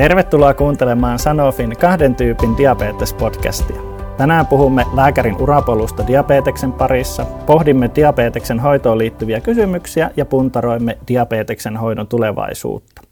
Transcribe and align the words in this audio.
Tervetuloa 0.00 0.54
kuuntelemaan 0.54 1.18
Sanofin 1.18 1.76
kahden 1.76 2.14
tyypin 2.14 2.56
diabetes-podcastia. 2.56 3.80
Tänään 4.16 4.46
puhumme 4.46 4.86
lääkärin 4.94 5.36
urapolusta 5.40 6.06
diabeteksen 6.06 6.72
parissa, 6.72 7.24
pohdimme 7.24 7.90
diabeteksen 7.94 8.60
hoitoon 8.60 8.98
liittyviä 8.98 9.40
kysymyksiä 9.40 10.10
ja 10.16 10.24
puntaroimme 10.24 10.98
diabeteksen 11.08 11.76
hoidon 11.76 12.06
tulevaisuutta. 12.06 13.02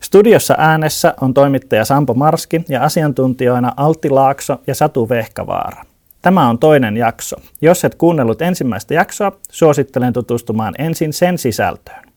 Studiossa 0.00 0.54
äänessä 0.58 1.14
on 1.20 1.34
toimittaja 1.34 1.84
Sampo 1.84 2.14
Marski 2.14 2.64
ja 2.68 2.82
asiantuntijoina 2.82 3.72
Altti 3.76 4.10
Laakso 4.10 4.58
ja 4.66 4.74
Satu 4.74 5.08
Vehkavaara. 5.08 5.84
Tämä 6.22 6.48
on 6.48 6.58
toinen 6.58 6.96
jakso. 6.96 7.36
Jos 7.60 7.84
et 7.84 7.94
kuunnellut 7.94 8.42
ensimmäistä 8.42 8.94
jaksoa, 8.94 9.32
suosittelen 9.50 10.12
tutustumaan 10.12 10.74
ensin 10.78 11.12
sen 11.12 11.38
sisältöön. 11.38 12.11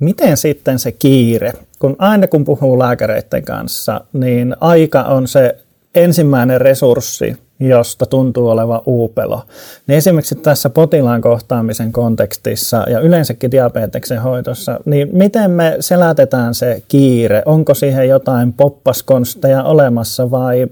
Miten 0.00 0.36
sitten 0.36 0.78
se 0.78 0.92
kiire? 0.92 1.52
Kun 1.78 1.96
aina 1.98 2.28
kun 2.28 2.44
puhuu 2.44 2.78
lääkäreiden 2.78 3.44
kanssa, 3.44 4.00
niin 4.12 4.56
aika 4.60 5.02
on 5.02 5.28
se 5.28 5.56
ensimmäinen 5.94 6.60
resurssi, 6.60 7.36
josta 7.60 8.06
tuntuu 8.06 8.48
olevan 8.48 8.80
uupelo. 8.86 9.42
Niin 9.86 9.96
esimerkiksi 9.96 10.34
tässä 10.34 10.70
potilaan 10.70 11.20
kohtaamisen 11.20 11.92
kontekstissa 11.92 12.84
ja 12.90 13.00
yleensäkin 13.00 13.50
diabeteksen 13.50 14.22
hoidossa, 14.22 14.80
niin 14.84 15.08
miten 15.12 15.50
me 15.50 15.76
selätetään 15.80 16.54
se 16.54 16.82
kiire? 16.88 17.42
Onko 17.46 17.74
siihen 17.74 18.08
jotain 18.08 18.52
poppaskonsteja 18.52 19.62
olemassa 19.62 20.30
vai 20.30 20.66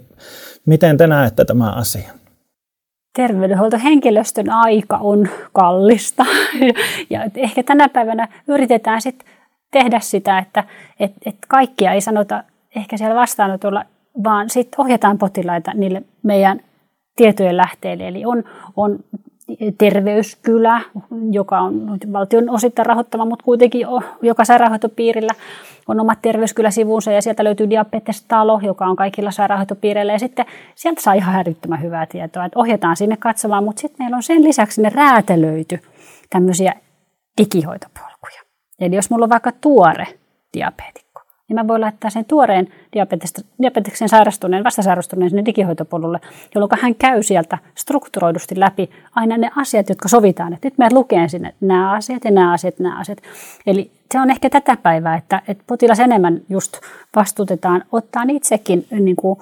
miten 0.66 0.96
te 0.96 1.06
näette 1.06 1.44
tämä 1.44 1.72
asia? 1.72 2.10
Terveydenhuoltohenkilöstön 3.14 4.50
aika 4.50 4.96
on 4.96 5.28
kallista. 5.52 6.24
Ja 7.10 7.20
ehkä 7.36 7.62
tänä 7.62 7.88
päivänä 7.88 8.28
yritetään 8.48 9.02
sitten 9.02 9.28
tehdä 9.70 10.00
sitä, 10.00 10.38
että 10.38 10.64
et, 11.00 11.12
et 11.26 11.36
kaikkia 11.48 11.92
ei 11.92 12.00
sanota 12.00 12.44
ehkä 12.76 12.96
siellä 12.96 13.14
vastaanotolla, 13.14 13.84
vaan 14.24 14.50
sitten 14.50 14.80
ohjataan 14.80 15.18
potilaita 15.18 15.74
niille 15.74 16.02
meidän 16.22 16.60
tietojen 17.16 17.56
lähteille. 17.56 18.08
Eli 18.08 18.24
on, 18.24 18.44
on 18.76 18.98
terveyskylä, 19.78 20.80
joka 21.30 21.60
on 21.60 21.98
valtion 22.12 22.50
osittain 22.50 22.86
rahoittama, 22.86 23.24
mutta 23.24 23.44
kuitenkin 23.44 23.86
joka 24.22 24.44
sairaanhoitopiirillä 24.44 25.32
on 25.88 26.00
omat 26.00 26.18
terveyskyläsivunsa 26.22 27.12
ja 27.12 27.22
sieltä 27.22 27.44
löytyy 27.44 27.70
diabetestalo, 27.70 28.60
joka 28.62 28.86
on 28.86 28.96
kaikilla 28.96 29.30
sairaanhoitopiireillä 29.30 30.12
ja 30.12 30.18
sitten 30.18 30.46
sieltä 30.74 31.02
saa 31.02 31.14
ihan 31.14 31.34
hälyttömän 31.34 31.82
hyvää 31.82 32.06
tietoa, 32.06 32.44
että 32.44 32.58
ohjataan 32.58 32.96
sinne 32.96 33.16
katsomaan, 33.16 33.64
mutta 33.64 33.80
sitten 33.80 34.04
meillä 34.04 34.16
on 34.16 34.22
sen 34.22 34.44
lisäksi 34.44 34.82
ne 34.82 34.88
räätälöity 34.94 35.78
tämmöisiä 36.30 36.74
digihoitopolkuja. 37.38 38.42
Eli 38.80 38.96
jos 38.96 39.10
mulla 39.10 39.24
on 39.24 39.30
vaikka 39.30 39.52
tuore 39.60 40.06
diabetes, 40.56 41.03
niin 41.48 41.54
mä 41.54 41.68
voin 41.68 41.80
laittaa 41.80 42.10
sen 42.10 42.24
tuoreen 42.24 42.68
diabeteksen 43.62 44.08
sairastuneen, 44.08 44.64
vastasairastuneen 44.64 45.30
sinne 45.30 45.44
digihoitopolulle, 45.44 46.20
jolloin 46.54 46.80
hän 46.82 46.94
käy 46.94 47.22
sieltä 47.22 47.58
strukturoidusti 47.74 48.60
läpi 48.60 48.90
aina 49.14 49.36
ne 49.36 49.50
asiat, 49.56 49.88
jotka 49.88 50.08
sovitaan. 50.08 50.52
Että 50.52 50.66
nyt 50.66 50.78
mä 50.78 50.88
lukeen 50.92 51.30
sinne 51.30 51.54
nämä 51.60 51.92
asiat 51.92 52.24
ja 52.24 52.30
nämä 52.30 52.52
asiat, 52.52 52.78
nämä 52.78 52.98
asiat. 52.98 53.18
Eli 53.66 53.90
se 54.12 54.20
on 54.20 54.30
ehkä 54.30 54.50
tätä 54.50 54.76
päivää, 54.76 55.16
että, 55.16 55.42
että 55.48 55.64
potilas 55.66 56.00
enemmän 56.00 56.40
just 56.48 56.78
vastuutetaan, 57.16 57.84
ottaa 57.92 58.24
itsekin 58.28 58.86
niin 58.90 59.16
kuin 59.16 59.38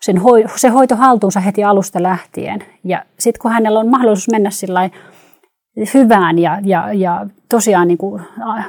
sen 0.00 0.18
hoi, 0.18 0.44
se 0.56 0.68
hoito 0.68 0.96
haltuunsa 0.96 1.40
heti 1.40 1.64
alusta 1.64 2.02
lähtien. 2.02 2.64
Ja 2.84 3.04
sitten 3.18 3.42
kun 3.42 3.50
hänellä 3.50 3.80
on 3.80 3.88
mahdollisuus 3.88 4.32
mennä 4.32 4.50
sillä 4.50 4.90
hyvään 5.94 6.38
ja, 6.38 6.58
ja, 6.64 6.92
ja 6.92 7.26
tosiaan 7.48 7.88
niin 7.88 7.98
kuin 7.98 8.22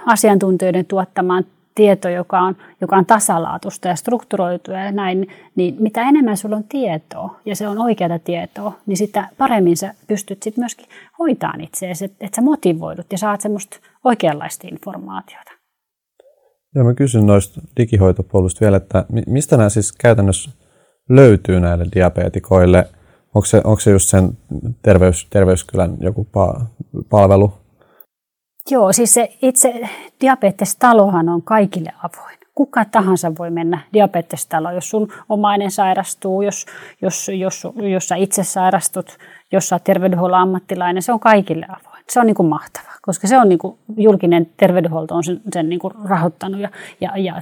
asiantuntijoiden 0.06 0.86
tuottamaan 0.86 1.46
tieto, 1.78 2.10
joka 2.10 2.40
on, 2.40 2.56
joka 2.82 2.96
on 2.96 3.06
tasalaatusta 3.06 3.88
ja 3.88 3.96
strukturoitua 3.96 4.76
ja 4.76 4.92
näin, 4.92 5.28
niin 5.56 5.76
mitä 5.80 6.02
enemmän 6.02 6.38
sulla 6.38 6.56
on 6.56 6.64
tietoa 6.64 7.40
ja 7.46 7.56
se 7.56 7.68
on 7.68 7.78
oikeata 7.78 8.20
tietoa, 8.20 8.74
niin 8.86 8.98
sitä 8.98 9.30
paremmin 9.38 9.78
sä 9.78 9.94
pystyt 10.08 10.44
sitten 10.44 10.62
myöskin 10.62 10.88
hoitaan 11.20 11.62
itseäsi, 11.62 12.06
että 12.06 12.26
et 12.26 12.34
sä 12.34 12.42
motivoidut 12.42 13.06
ja 13.12 13.18
saat 13.18 13.42
semmoista 13.42 13.78
oikeanlaista 14.04 14.68
informaatiota. 14.72 15.52
Ja 16.76 16.84
mä 16.84 16.94
kysyn 16.94 17.26
noista 17.26 17.62
digihoitopoluista 17.78 18.62
vielä, 18.62 18.78
että 18.78 19.06
mistä 19.28 19.58
nämä 19.58 19.70
siis 19.70 19.92
käytännössä 19.92 20.52
löytyy 21.10 21.60
näille 21.60 21.86
diabetikoille? 21.96 22.88
Onko 23.36 23.46
se, 23.46 23.62
onko 23.64 23.80
se 23.80 23.92
just 23.92 24.10
sen 24.10 24.38
terveys, 24.82 25.28
terveyskylän 25.30 25.98
joku 26.00 26.28
palvelu 27.10 27.54
Joo, 28.70 28.94
siis 28.94 29.14
se 29.14 29.38
itse 29.42 29.90
diabetestalohan 30.22 31.30
on 31.30 31.42
kaikille 31.42 31.90
avoin. 31.98 32.38
Kuka 32.56 32.86
tahansa 32.86 33.32
voi 33.38 33.50
mennä 33.50 33.80
diabetestaloon, 33.94 34.76
jos 34.76 34.90
sun 34.90 35.08
omainen 35.30 35.72
sairastuu, 35.72 36.42
jos, 36.42 36.66
jos, 37.02 37.30
jos, 37.40 37.68
jos 37.92 38.08
sä 38.08 38.16
itse 38.16 38.44
sairastut, 38.44 39.18
jos 39.52 39.70
sä 39.70 39.76
oot 39.76 39.84
terveydenhuollon 39.84 40.40
ammattilainen, 40.40 41.04
se 41.04 41.12
on 41.12 41.20
kaikille 41.20 41.66
avoin. 41.70 42.04
Se 42.10 42.20
on 42.20 42.26
niin 42.26 42.36
kuin 42.36 42.50
mahtavaa, 42.50 42.96
koska 43.02 43.28
se 43.28 43.38
on 43.38 43.50
niin 43.50 43.60
kuin 43.60 43.78
julkinen 43.98 44.48
terveydenhuolto 44.58 45.16
on 45.16 45.24
sen, 45.24 45.42
sen 45.54 45.70
niin 45.70 45.80
kuin 45.80 45.94
rahoittanut 46.06 46.62
ja, 46.62 46.70
ja, 47.02 47.18
ja, 47.18 47.42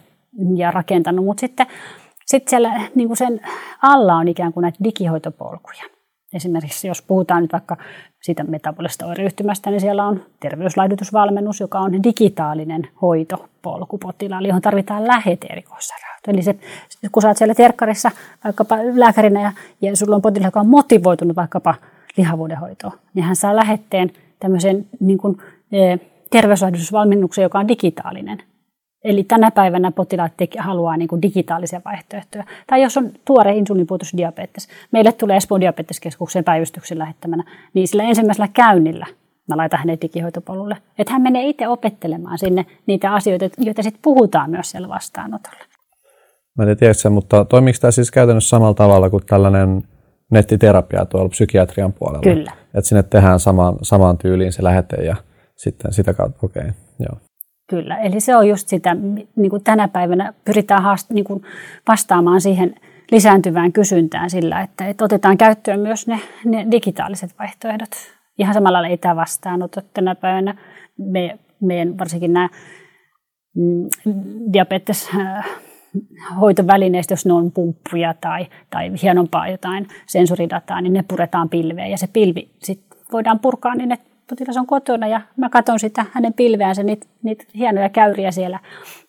ja 0.55 0.71
rakentanut, 0.71 1.25
mutta 1.25 1.41
sitten 1.41 1.67
sitten 2.25 2.49
siellä 2.49 2.81
niin 2.95 3.07
kuin 3.07 3.17
sen 3.17 3.41
alla 3.81 4.15
on 4.15 4.27
ikään 4.27 4.53
kuin 4.53 4.61
näitä 4.61 4.83
digihoitopolkuja. 4.83 5.83
Esimerkiksi 6.35 6.87
jos 6.87 7.01
puhutaan 7.01 7.41
nyt 7.41 7.51
vaikka 7.51 7.77
siitä 8.21 8.43
metabolista 8.43 9.05
oireyhtymästä, 9.05 9.69
niin 9.69 9.81
siellä 9.81 10.07
on 10.07 10.23
terveyslaidutusvalmennus, 10.39 11.59
joka 11.59 11.79
on 11.79 12.03
digitaalinen 12.03 12.87
hoitopolku 13.01 13.97
potilaalle, 13.97 14.47
johon 14.47 14.61
tarvitaan 14.61 15.07
lähete 15.07 15.47
erikoissairaanhoito. 15.49 16.31
Eli 16.31 16.41
se, 16.41 16.55
kun 17.11 17.21
sä 17.21 17.27
oot 17.27 17.37
siellä 17.37 17.55
terkkarissa 17.55 18.11
vaikkapa 18.43 18.77
lääkärinä 18.95 19.41
ja, 19.41 19.51
ja 19.81 19.95
sulla 19.95 20.15
on 20.15 20.21
potilas, 20.21 20.45
joka 20.45 20.59
on 20.59 20.67
motivoitunut 20.67 21.35
vaikkapa 21.35 21.75
lihavuuden 22.17 22.57
hoitoon, 22.57 22.93
niin 23.13 23.23
hän 23.23 23.35
saa 23.35 23.55
lähetteen 23.55 24.11
tämmöisen 24.39 24.85
niin 24.99 25.17
kuin, 25.17 25.37
e, 25.71 25.97
terveyslaidutusvalmennuksen, 26.29 27.43
joka 27.43 27.59
on 27.59 27.67
digitaalinen. 27.67 28.43
Eli 29.05 29.23
tänä 29.23 29.51
päivänä 29.51 29.91
potilaat 29.91 30.37
teki, 30.37 30.57
haluaa 30.57 30.97
niin 30.97 31.07
kuin 31.07 31.21
digitaalisia 31.21 31.81
vaihtoehtoja. 31.85 32.43
Tai 32.67 32.81
jos 32.81 32.97
on 32.97 33.11
tuore 33.25 33.55
insulipuutusdiabetes, 33.55 34.67
meille 34.91 35.11
tulee 35.11 35.37
Espoon 35.37 35.61
diabeteskeskuksen 35.61 36.43
päivystyksen 36.43 36.99
lähettämänä, 36.99 37.43
niin 37.73 37.87
sillä 37.87 38.03
ensimmäisellä 38.03 38.47
käynnillä 38.53 39.05
mä 39.47 39.57
laitan 39.57 39.79
hänet 39.79 40.01
digihoitopolulle. 40.01 40.77
Että 40.99 41.13
hän 41.13 41.21
menee 41.21 41.47
itse 41.47 41.67
opettelemaan 41.67 42.37
sinne 42.37 42.65
niitä 42.87 43.13
asioita, 43.13 43.45
joita 43.57 43.83
sitten 43.83 44.01
puhutaan 44.01 44.49
myös 44.49 44.71
siellä 44.71 44.89
vastaanotolla. 44.89 45.63
Mä 46.57 46.63
en 46.63 46.77
tiedä 46.77 46.93
sen, 46.93 47.11
mutta 47.11 47.45
toimiiko 47.45 47.77
tämä 47.81 47.91
siis 47.91 48.11
käytännössä 48.11 48.49
samalla 48.49 48.73
tavalla 48.73 49.09
kuin 49.09 49.25
tällainen 49.25 49.83
nettiterapia 50.31 51.05
tuolla 51.05 51.29
psykiatrian 51.29 51.93
puolella? 51.93 52.21
Kyllä. 52.21 52.51
Että 52.73 52.87
sinne 52.87 53.03
tehdään 53.03 53.39
samaan, 53.39 53.75
samaan 53.81 54.17
tyyliin 54.17 54.53
se 54.53 54.63
lähete 54.63 54.95
ja 54.95 55.15
sitten 55.55 55.93
sitä 55.93 56.13
kautta, 56.13 56.39
okei, 56.43 56.61
okay. 56.61 56.84
Kyllä, 57.67 57.97
eli 57.97 58.19
se 58.19 58.35
on 58.35 58.47
just 58.47 58.67
sitä, 58.67 58.95
niin 59.35 59.49
kuin 59.49 59.63
tänä 59.63 59.87
päivänä 59.87 60.33
pyritään 60.45 60.83
haast, 60.83 61.09
niin 61.09 61.25
kuin 61.25 61.43
vastaamaan 61.87 62.41
siihen 62.41 62.75
lisääntyvään 63.11 63.71
kysyntään 63.71 64.29
sillä, 64.29 64.61
että, 64.61 64.87
että 64.87 65.05
otetaan 65.05 65.37
käyttöön 65.37 65.79
myös 65.79 66.07
ne, 66.07 66.19
ne 66.45 66.67
digitaaliset 66.71 67.39
vaihtoehdot. 67.39 67.89
Ihan 68.37 68.53
samalla 68.53 68.81
lailla 68.81 68.93
etävastaanotot 68.93 69.85
tänä 69.93 70.15
päivänä. 70.15 70.55
Me, 70.97 71.39
meidän 71.61 71.97
varsinkin 71.97 72.33
nämä 72.33 72.49
mm, 73.55 73.89
diabetes 74.53 75.09
äh, 75.17 75.45
hoitovälineistä, 76.39 77.13
jos 77.13 77.25
ne 77.25 77.33
on 77.33 77.51
pumppuja 77.51 78.13
tai, 78.21 78.47
tai 78.69 78.91
hienompaa 79.01 79.47
jotain 79.47 79.87
sensoridataa, 80.07 80.81
niin 80.81 80.93
ne 80.93 81.03
puretaan 81.07 81.49
pilveen 81.49 81.91
ja 81.91 81.97
se 81.97 82.07
pilvi 82.07 82.49
sit 82.63 82.81
voidaan 83.11 83.39
purkaa 83.39 83.75
niin, 83.75 83.91
että 83.91 84.14
potilas 84.29 84.57
on 84.57 84.67
kotona 84.67 85.07
ja 85.07 85.21
mä 85.37 85.49
katson 85.49 85.79
sitä 85.79 86.05
hänen 86.11 86.33
pilveänsä, 86.33 86.83
niitä, 86.83 87.07
niitä 87.23 87.43
hienoja 87.55 87.89
käyriä 87.89 88.31
siellä, 88.31 88.59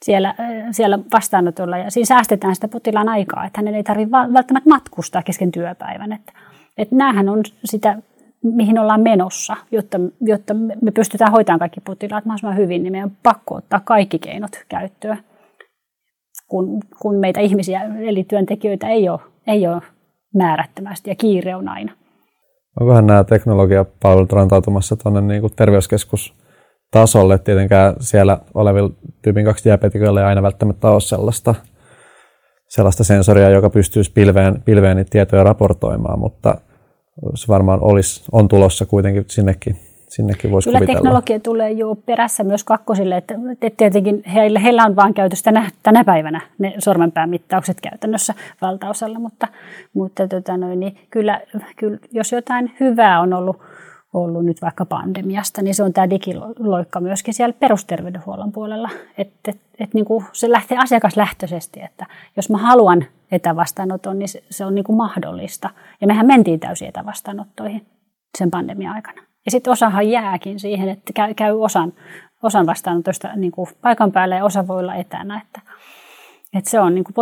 siellä, 0.02 0.34
siellä 0.70 0.98
vastaanotolla. 1.12 1.78
Ja 1.78 1.90
siinä 1.90 2.06
säästetään 2.06 2.54
sitä 2.54 2.68
potilaan 2.68 3.08
aikaa, 3.08 3.44
että 3.44 3.58
hänen 3.58 3.74
ei 3.74 3.82
tarvitse 3.82 4.12
välttämättä 4.12 4.70
matkustaa 4.70 5.22
kesken 5.22 5.52
työpäivän. 5.52 6.12
Että, 6.12 6.32
että 6.78 6.96
näähän 6.96 7.28
on 7.28 7.42
sitä, 7.64 7.98
mihin 8.42 8.78
ollaan 8.78 9.00
menossa, 9.00 9.56
jotta, 9.70 9.98
jotta 10.20 10.54
me 10.54 10.90
pystytään 10.94 11.32
hoitamaan 11.32 11.58
kaikki 11.58 11.80
potilaat 11.80 12.24
mahdollisimman 12.24 12.56
hyvin, 12.56 12.82
niin 12.82 12.92
meidän 12.92 13.10
on 13.10 13.16
pakko 13.22 13.54
ottaa 13.54 13.80
kaikki 13.80 14.18
keinot 14.18 14.64
käyttöön, 14.68 15.18
kun, 16.48 16.80
kun 16.98 17.14
meitä 17.14 17.40
ihmisiä, 17.40 17.80
eli 18.00 18.24
työntekijöitä 18.24 18.88
ei 18.88 19.08
ole, 19.08 19.20
ei 19.46 19.66
ole 19.66 19.82
määrättömästi 20.34 21.10
ja 21.10 21.14
kiire 21.14 21.56
on 21.56 21.68
aina. 21.68 21.92
Onkohan 22.80 23.06
nämä 23.06 23.24
teknologiapalvelut 23.24 24.32
rantautumassa 24.32 24.96
tuonne 24.96 25.20
niin 25.20 25.50
terveyskeskustasolle? 25.56 27.38
Tietenkään 27.38 27.94
siellä 28.00 28.38
olevilla 28.54 28.90
tyypin 29.22 29.44
2 29.44 29.64
diabetikoilla 29.64 30.20
ei 30.20 30.26
aina 30.26 30.42
välttämättä 30.42 30.90
ole 30.90 31.00
sellaista, 31.00 31.54
sellaista 32.68 33.04
sensoria, 33.04 33.50
joka 33.50 33.70
pystyisi 33.70 34.12
pilveen, 34.12 34.62
pilveen 34.64 35.06
tietoja 35.10 35.44
raportoimaan, 35.44 36.18
mutta 36.18 36.54
se 37.34 37.48
varmaan 37.48 37.78
olisi, 37.82 38.24
on 38.32 38.48
tulossa 38.48 38.86
kuitenkin 38.86 39.24
sinnekin 39.28 39.85
sinnekin 40.08 40.50
voisi 40.50 40.68
Kyllä 40.68 40.78
kuvitella. 40.78 41.00
teknologia 41.00 41.40
tulee 41.40 41.70
jo 41.70 41.94
perässä 41.94 42.44
myös 42.44 42.64
kakkosille, 42.64 43.16
että, 43.16 43.34
tietenkin 43.76 44.22
heillä, 44.34 44.58
heillä 44.58 44.84
on 44.84 44.96
vain 44.96 45.14
käytössä 45.14 45.44
tänä, 45.44 45.70
tänä 45.82 46.04
päivänä 46.04 46.40
ne 46.58 46.74
sormenpäämittaukset 46.78 47.80
käytännössä 47.80 48.34
valtaosalla, 48.60 49.18
mutta, 49.18 49.48
mutta 49.94 50.28
tota 50.28 50.56
noin, 50.56 50.80
niin 50.80 50.98
kyllä, 51.10 51.40
kyllä, 51.76 51.98
jos 52.12 52.32
jotain 52.32 52.72
hyvää 52.80 53.20
on 53.20 53.32
ollut, 53.32 53.60
ollut 54.14 54.44
nyt 54.44 54.62
vaikka 54.62 54.84
pandemiasta, 54.84 55.62
niin 55.62 55.74
se 55.74 55.82
on 55.82 55.92
tämä 55.92 56.10
digiloikka 56.10 57.00
myöskin 57.00 57.34
siellä 57.34 57.52
perusterveydenhuollon 57.60 58.52
puolella. 58.52 58.90
Että 59.18 59.50
et, 59.50 59.60
et 59.78 59.94
niin 59.94 60.04
kuin 60.04 60.24
se 60.32 60.50
lähtee 60.50 60.78
asiakaslähtöisesti, 60.78 61.80
että 61.82 62.06
jos 62.36 62.50
mä 62.50 62.58
haluan 62.58 63.04
etävastaanoton, 63.32 64.18
niin 64.18 64.28
se, 64.28 64.42
se 64.50 64.64
on 64.64 64.74
niin 64.74 64.84
kuin 64.84 64.96
mahdollista. 64.96 65.70
Ja 66.00 66.06
mehän 66.06 66.26
mentiin 66.26 66.60
täysin 66.60 66.88
etävastaanottoihin 66.88 67.86
sen 68.38 68.50
pandemian 68.50 68.94
aikana. 68.94 69.25
Ja 69.46 69.50
sitten 69.50 69.72
osahan 69.72 70.10
jääkin 70.10 70.60
siihen, 70.60 70.88
että 70.88 71.12
käy, 71.12 71.34
käy 71.34 71.60
osan, 71.60 71.92
osan 72.42 72.66
vastaanotosta 72.66 73.28
niin 73.36 73.52
kuin 73.52 73.68
paikan 73.80 74.12
päällä 74.12 74.36
ja 74.36 74.44
osa 74.44 74.68
voi 74.68 74.78
olla 74.78 74.94
etänä. 74.94 75.42
Että, 75.44 75.60
että 76.54 76.70
se 76.70 76.80
on 76.80 76.94
niin 76.94 77.04
kuin. 77.04 77.14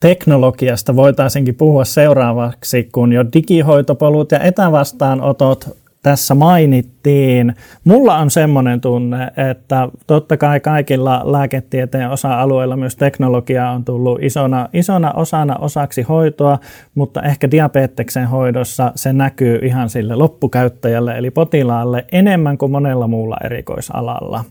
Teknologiasta 0.00 0.96
voitaisinkin 0.96 1.54
puhua 1.54 1.84
seuraavaksi, 1.84 2.88
kun 2.92 3.12
jo 3.12 3.24
digihoitopolut 3.32 4.32
ja 4.32 4.40
etävastaanotot 4.40 5.83
tässä 6.04 6.34
mainittiin. 6.34 7.54
Mulla 7.84 8.18
on 8.18 8.30
semmoinen 8.30 8.80
tunne, 8.80 9.30
että 9.50 9.88
totta 10.06 10.36
kai 10.36 10.60
kaikilla 10.60 11.32
lääketieteen 11.32 12.10
osa-alueilla 12.10 12.76
myös 12.76 12.96
teknologia 12.96 13.70
on 13.70 13.84
tullut 13.84 14.22
isona, 14.22 14.68
isona 14.72 15.12
osana 15.12 15.56
osaksi 15.56 16.02
hoitoa, 16.02 16.58
mutta 16.94 17.22
ehkä 17.22 17.50
diabeteksen 17.50 18.26
hoidossa 18.26 18.92
se 18.94 19.12
näkyy 19.12 19.58
ihan 19.62 19.90
sille 19.90 20.14
loppukäyttäjälle 20.14 21.18
eli 21.18 21.30
potilaalle 21.30 22.04
enemmän 22.12 22.58
kuin 22.58 22.72
monella 22.72 23.08
muulla 23.08 23.36
erikoisalalla. 23.44 24.44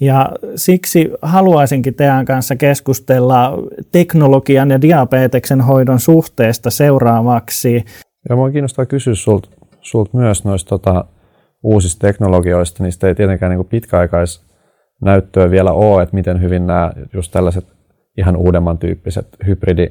Ja 0.00 0.32
siksi 0.56 1.10
haluaisinkin 1.22 1.94
teidän 1.94 2.24
kanssa 2.24 2.56
keskustella 2.56 3.58
teknologian 3.92 4.70
ja 4.70 4.80
diabeteksen 4.80 5.60
hoidon 5.60 6.00
suhteesta 6.00 6.70
seuraavaksi. 6.70 7.84
Ja 8.28 8.36
minua 8.36 8.50
kiinnostaa 8.50 8.86
kysyä 8.86 9.14
sulta 9.14 9.61
sult 9.82 10.14
myös 10.14 10.44
noista 10.44 10.68
tota, 10.68 11.04
uusista 11.62 12.06
teknologioista. 12.06 12.84
Niistä 12.84 13.08
ei 13.08 13.14
tietenkään 13.14 13.52
niin 13.56 13.66
pitkäaikaisnäyttöä 13.66 15.50
vielä 15.50 15.72
ole, 15.72 16.02
että 16.02 16.14
miten 16.14 16.40
hyvin 16.40 16.66
nämä 16.66 16.92
just 17.12 17.32
tällaiset 17.32 17.66
ihan 18.18 18.36
uudemman 18.36 18.78
tyyppiset 18.78 19.28
hybridi, 19.46 19.88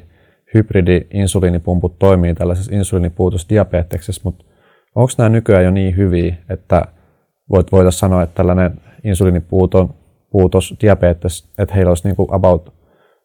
hybridi-insuliinipumput 0.53 1.99
toimii 1.99 2.33
tällaisessa 2.33 2.75
insuliinipuutosdiabeteksessa, 2.75 4.21
mutta 4.23 4.45
onko 4.95 5.11
nämä 5.17 5.29
nykyään 5.29 5.63
jo 5.63 5.71
niin 5.71 5.97
hyviä, 5.97 6.35
että 6.49 6.85
voit, 7.49 7.71
voitaisiin 7.71 7.99
sanoa, 7.99 8.23
että 8.23 8.35
tällainen 8.35 8.81
insuliinipuuton 9.03 9.93
puutos, 10.31 10.75
diabetes, 10.81 11.49
että 11.57 11.75
heillä 11.75 11.89
olisi 11.89 12.07
niin 12.07 12.15
kuin 12.15 12.27
about 12.31 12.73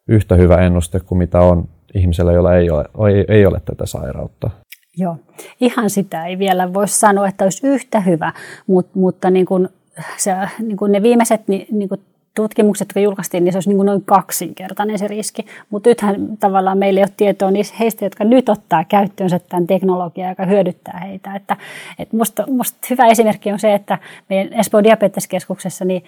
yhtä 0.07 0.35
hyvä 0.35 0.55
ennuste 0.55 0.99
kuin 0.99 1.17
mitä 1.19 1.39
on 1.39 1.69
ihmisellä, 1.95 2.31
jolla 2.31 2.55
ei 2.55 2.69
ole, 2.69 2.85
ei, 3.11 3.25
ei 3.27 3.45
ole 3.45 3.61
tätä 3.65 3.85
sairautta. 3.85 4.49
Joo, 4.97 5.17
ihan 5.61 5.89
sitä 5.89 6.25
ei 6.25 6.39
vielä 6.39 6.73
voi 6.73 6.87
sanoa, 6.87 7.27
että 7.27 7.43
olisi 7.43 7.67
yhtä 7.67 7.99
hyvä, 7.99 8.33
mutta, 8.67 8.91
mutta 8.99 9.29
niin 9.29 9.45
kuin 9.45 9.69
se, 10.17 10.35
niin 10.59 10.77
kuin 10.77 10.91
ne 10.91 11.03
viimeiset 11.03 11.47
niin, 11.47 11.67
niin 11.71 11.89
kuin 11.89 12.01
tutkimukset, 12.35 12.87
jotka 12.87 12.99
julkaistiin, 12.99 13.43
niin 13.43 13.51
se 13.51 13.57
olisi 13.57 13.69
niin 13.69 13.77
kuin 13.77 13.85
noin 13.85 14.03
kaksinkertainen 14.05 14.99
se 14.99 15.07
riski. 15.07 15.45
Mutta 15.69 15.89
nythän 15.89 16.37
tavallaan 16.39 16.77
meillä 16.77 16.99
ei 16.99 17.03
ole 17.03 17.13
tietoa 17.17 17.51
niistä 17.51 17.77
heistä, 17.79 18.05
jotka 18.05 18.23
nyt 18.23 18.49
ottaa 18.49 18.83
käyttöönsä 18.83 19.39
tämän 19.39 19.67
teknologiaa, 19.67 20.29
joka 20.29 20.45
hyödyttää 20.45 20.99
heitä. 20.99 21.35
Että, 21.35 21.57
että 21.99 22.17
musta, 22.17 22.43
musta 22.47 22.77
hyvä 22.89 23.07
esimerkki 23.07 23.51
on 23.51 23.59
se, 23.59 23.73
että 23.73 23.97
meidän 24.29 24.53
Espoon 24.53 24.83
diabeteskeskuksessa 24.83 25.85
niin 25.85 26.03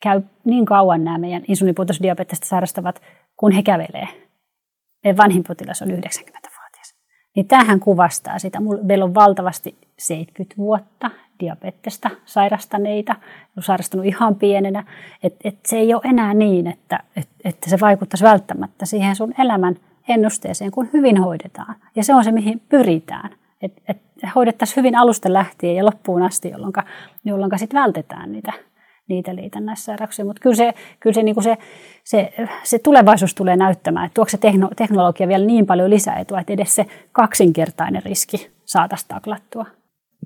käy 0.00 0.22
niin 0.44 0.64
kauan 0.64 1.04
nämä 1.04 1.18
meidän 1.18 1.42
insuliinipuutosdiabetesta 1.48 2.46
sairastavat, 2.46 3.02
kun 3.36 3.52
he 3.52 3.62
kävelee. 3.62 4.08
Meidän 5.04 5.16
vanhin 5.16 5.44
potilas 5.48 5.82
on 5.82 5.88
90-vuotias. 5.88 6.51
Niin 7.34 7.46
tämähän 7.46 7.80
kuvastaa 7.80 8.38
sitä. 8.38 8.58
Meillä 8.82 9.04
on 9.04 9.14
valtavasti 9.14 9.76
70 9.98 10.56
vuotta 10.56 11.10
diabetesta 11.40 12.10
sairastaneita, 12.24 13.16
on 13.56 13.62
sairastunut 13.62 14.06
ihan 14.06 14.34
pienenä. 14.34 14.84
Että 15.22 15.48
et 15.48 15.58
se 15.66 15.76
ei 15.76 15.94
ole 15.94 16.02
enää 16.04 16.34
niin, 16.34 16.66
että 16.66 17.00
et, 17.16 17.28
että 17.44 17.70
se 17.70 17.80
vaikuttaisi 17.80 18.24
välttämättä 18.24 18.86
siihen 18.86 19.16
sun 19.16 19.34
elämän 19.38 19.76
ennusteeseen, 20.08 20.70
kun 20.70 20.88
hyvin 20.92 21.18
hoidetaan. 21.18 21.74
Ja 21.96 22.04
se 22.04 22.14
on 22.14 22.24
se, 22.24 22.32
mihin 22.32 22.62
pyritään. 22.68 23.30
Että 23.62 23.82
et 23.88 23.98
hoidettaisiin 24.34 24.76
hyvin 24.76 24.96
alusta 24.96 25.32
lähtien 25.32 25.76
ja 25.76 25.84
loppuun 25.84 26.22
asti, 26.22 26.50
jolloin, 26.50 26.72
jolloin 27.24 27.58
sitten 27.58 27.80
vältetään 27.80 28.32
niitä 28.32 28.52
niitä 29.12 29.36
liitännäissairauksia. 29.36 30.24
Mutta 30.24 30.42
kyllä, 30.42 30.56
se, 30.56 30.74
kyllä 31.00 31.14
se, 31.14 31.22
niin 31.22 31.34
kuin 31.34 31.44
se, 31.44 31.56
se, 32.04 32.32
se 32.62 32.78
tulevaisuus 32.78 33.34
tulee 33.34 33.56
näyttämään, 33.56 34.06
että 34.06 34.14
tuoko 34.14 34.28
se 34.28 34.38
teknologia 34.76 35.28
vielä 35.28 35.46
niin 35.46 35.66
paljon 35.66 35.90
lisäetua, 35.90 36.40
että 36.40 36.52
edes 36.52 36.74
se 36.74 36.86
kaksinkertainen 37.12 38.02
riski 38.04 38.50
saataisiin 38.64 39.08
taklattua. 39.08 39.66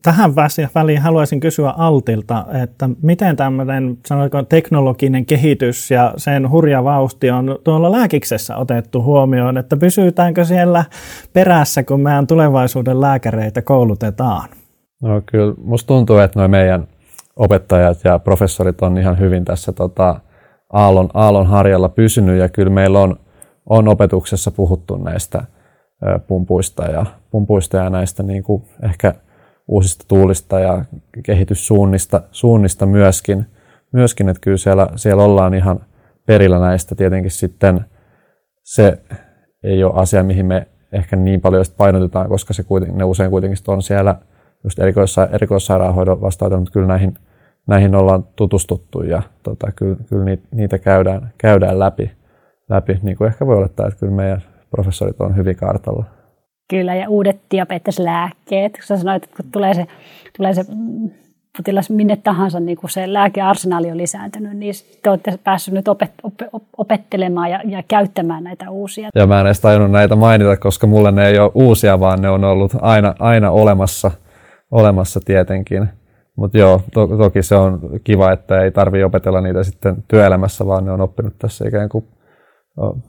Tähän 0.03 0.37
väliin 0.75 1.01
haluaisin 1.01 1.41
kysyä 1.41 1.71
Altilta, 1.71 2.45
että 2.63 2.89
miten 3.03 3.37
tämmöinen 3.37 3.99
sanoiko, 4.07 4.43
teknologinen 4.43 5.27
kehitys 5.27 5.91
ja 5.91 6.15
sen 6.17 6.51
hurja 6.51 6.85
vauhti 6.85 7.31
on 7.31 7.59
tuolla 7.65 7.93
lääkiksessä 7.93 8.57
otettu 8.57 9.03
huomioon, 9.03 9.59
että 9.59 9.77
pysytäänkö 9.77 10.45
siellä 10.45 10.85
perässä, 11.33 11.83
kun 11.83 12.01
meidän 12.01 12.27
tulevaisuuden 12.27 13.01
lääkäreitä 13.01 13.63
koulutetaan? 13.63 14.49
No 15.03 15.23
kyllä, 15.27 15.55
musta 15.65 15.87
tuntuu, 15.87 16.19
että 16.19 16.39
noin 16.39 16.51
meidän 16.51 16.87
opettajat 17.37 17.99
ja 18.05 18.19
professorit 18.19 18.83
on 18.83 18.99
ihan 18.99 19.19
hyvin 19.19 19.45
tässä 19.45 19.73
tota, 19.73 20.21
aallon, 20.73 21.09
aallon 21.15 21.47
harjalla 21.47 21.89
pysynyt 21.89 22.39
ja 22.39 22.49
kyllä 22.49 22.71
meillä 22.71 23.01
on, 23.01 23.17
on 23.67 23.89
opetuksessa 23.89 24.51
puhuttu 24.51 24.97
näistä 24.97 25.45
pumpuista 26.27 26.85
ja, 26.85 27.07
pumpuista 27.31 27.77
ja 27.77 27.91
näistä 27.91 28.23
niin 28.23 28.43
kuin 28.43 28.63
ehkä 28.83 29.15
uusista 29.69 30.05
tuulista 30.09 30.61
ja 30.61 30.85
kehityssuunnista 31.23 32.23
suunnista 32.31 32.87
myöskin, 32.87 33.47
myöskin, 33.93 34.29
että 34.29 34.41
kyllä 34.41 34.57
siellä, 34.57 34.89
siellä 34.97 35.23
ollaan 35.23 35.55
ihan 35.55 35.81
perillä 36.27 36.59
näistä. 36.59 36.95
Tietenkin 36.95 37.31
sitten 37.31 37.85
se 38.63 38.99
ei 39.65 39.85
ole 39.85 39.93
asia, 39.97 40.23
mihin 40.23 40.47
me 40.47 40.67
ehkä 40.93 41.17
niin 41.17 41.41
paljon 41.41 41.65
painotetaan, 41.77 42.29
koska 42.29 42.55
se 42.55 42.63
kuitenkin, 42.63 42.99
ne 42.99 43.05
usein 43.05 43.31
kuitenkin 43.31 43.59
on 43.67 43.83
siellä 43.83 44.17
just 44.65 44.79
erikoissa, 44.79 45.29
erikoissairaanhoidon 45.33 46.21
vastaanotolla, 46.21 46.61
mutta 46.61 46.73
kyllä 46.73 46.87
näihin 46.87 47.15
näihin 47.67 47.95
ollaan 47.95 48.25
tutustuttu 48.37 49.03
ja 49.03 49.23
tota, 49.43 49.73
kyllä, 49.73 49.97
kyllä 50.09 50.25
niitä 50.55 50.79
käydään, 50.79 51.33
käydään 51.39 51.79
läpi, 51.79 52.11
läpi, 52.69 52.99
niin 53.03 53.17
kuin 53.17 53.29
ehkä 53.29 53.47
voi 53.47 53.57
olettaa, 53.57 53.87
että 53.87 54.01
kyllä 54.01 54.13
meidän 54.13 54.43
professorit 54.71 55.21
on 55.21 55.37
hyvin 55.37 55.57
kartalla. 55.57 56.05
Kyllä, 56.71 56.95
ja 56.95 57.09
uudet 57.09 57.41
diabeteslääkkeet. 57.51 58.73
Kun 58.73 58.83
sä 58.83 58.97
sanoit, 58.97 59.25
että 59.25 59.37
kun 59.37 59.53
tulee 59.53 59.75
se, 59.75 59.87
tulee 60.37 60.55
se 60.55 60.65
potilas 61.57 61.91
minne 61.91 62.17
tahansa, 62.17 62.61
niin 62.61 62.79
kun 62.79 62.91
se 62.91 63.13
lääkearsenaali 63.13 63.91
on 63.91 63.97
lisääntynyt, 63.97 64.57
niin 64.57 64.75
te 65.03 65.11
olette 65.11 65.39
päässeet 65.45 65.75
nyt 65.75 65.89
opet, 65.89 66.11
op, 66.23 66.35
op, 66.53 66.63
opettelemaan 66.77 67.51
ja, 67.51 67.61
ja 67.65 67.83
käyttämään 67.89 68.45
näitä 68.45 68.71
uusia. 68.71 69.09
Ja 69.15 69.27
mä 69.27 69.41
en 69.41 69.47
edes 69.47 69.61
tajunnut 69.61 69.91
näitä 69.91 70.17
mainita, 70.17 70.57
koska 70.57 70.87
mulle 70.87 71.13
ne 71.13 71.29
ei 71.29 71.39
ole 71.39 71.51
uusia, 71.55 72.01
vaan 72.01 72.23
ne 72.23 72.29
on 72.31 72.45
ollut 72.45 72.73
aina, 72.81 73.15
aina 73.19 73.51
olemassa, 73.51 74.11
olemassa 74.71 75.21
tietenkin. 75.25 75.89
Mutta 76.37 76.59
joo, 76.59 76.83
to, 76.93 77.07
toki 77.07 77.43
se 77.43 77.55
on 77.55 77.81
kiva, 78.05 78.33
että 78.33 78.61
ei 78.61 78.71
tarvitse 78.71 79.05
opetella 79.05 79.41
niitä 79.41 79.65
sitten 79.65 80.05
työelämässä, 80.09 80.67
vaan 80.67 80.85
ne 80.85 80.93
on 80.93 81.01
oppinut 81.01 81.39
tässä 81.39 81.69
ikään 81.69 81.89
kuin 81.89 82.05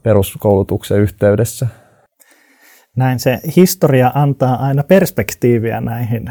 peruskoulutuksen 0.02 0.98
yhteydessä. 0.98 1.66
Näin 2.96 3.18
se 3.18 3.40
historia 3.56 4.12
antaa 4.14 4.56
aina 4.56 4.82
perspektiiviä 4.82 5.80
näihin, 5.80 6.30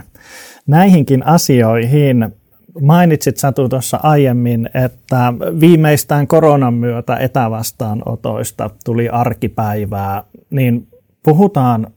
näihinkin 0.68 1.26
asioihin. 1.26 2.36
Mainitsit 2.82 3.38
Satu 3.38 3.70
tuossa 3.70 4.00
aiemmin, 4.04 4.70
että 4.74 5.34
viimeistään 5.60 6.28
koronan 6.28 6.74
myötä 6.74 7.16
etävastaanotoista 7.16 8.70
tuli 8.86 9.10
arkipäivää, 9.10 10.24
niin 10.50 10.88
puhutaan 11.24 11.88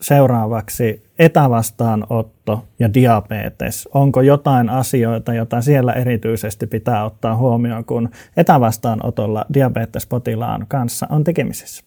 seuraavaksi 0.00 1.02
etävastaanotto 1.18 2.64
ja 2.78 2.94
diabetes. 2.94 3.88
Onko 3.94 4.20
jotain 4.20 4.70
asioita, 4.70 5.34
joita 5.34 5.60
siellä 5.60 5.92
erityisesti 5.92 6.66
pitää 6.66 7.04
ottaa 7.04 7.36
huomioon, 7.36 7.84
kun 7.84 8.10
etävastaanotolla 8.36 9.44
diabetespotilaan 9.54 10.66
kanssa 10.68 11.06
on 11.10 11.24
tekemisissä? 11.24 11.84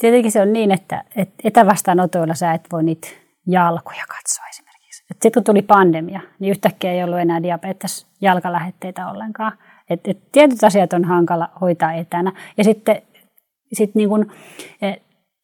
Tietenkin 0.00 0.32
se 0.32 0.42
on 0.42 0.52
niin, 0.52 0.72
että 0.72 1.04
etävastaanotoilla 1.44 2.34
sä 2.34 2.52
et 2.52 2.66
voi 2.72 2.82
niitä 2.82 3.08
jalkoja 3.46 4.04
katsoa 4.08 4.44
esimerkiksi. 4.48 5.04
Sitten 5.12 5.32
kun 5.32 5.44
tuli 5.44 5.62
pandemia, 5.62 6.20
niin 6.38 6.50
yhtäkkiä 6.50 6.92
ei 6.92 7.04
ollut 7.04 7.18
enää 7.18 7.42
diabetes 7.42 8.06
jalkalähetteitä 8.20 9.08
ollenkaan. 9.08 9.52
Et, 9.90 10.00
et 10.08 10.18
tietyt 10.32 10.64
asiat 10.64 10.92
on 10.92 11.04
hankala 11.04 11.48
hoitaa 11.60 11.92
etänä. 11.92 12.32
Ja 12.56 12.64
sitten 12.64 13.02
sit 13.72 13.94
niin 13.94 14.08
kun, 14.08 14.32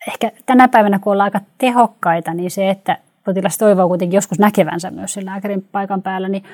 ehkä 0.08 0.32
tänä 0.46 0.68
päivänä, 0.68 0.98
kun 0.98 1.12
ollaan 1.12 1.26
aika 1.26 1.40
tehokkaita, 1.58 2.34
niin 2.34 2.50
se, 2.50 2.70
että 2.70 2.98
potilas 3.24 3.58
toivoo 3.58 3.88
kuitenkin 3.88 4.16
joskus 4.16 4.38
näkevänsä 4.38 4.90
myös 4.90 5.12
sen 5.12 5.26
lääkärin 5.26 5.64
paikan 5.72 6.02
päällä, 6.02 6.28
niin, 6.28 6.44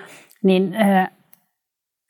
niin 0.43 0.75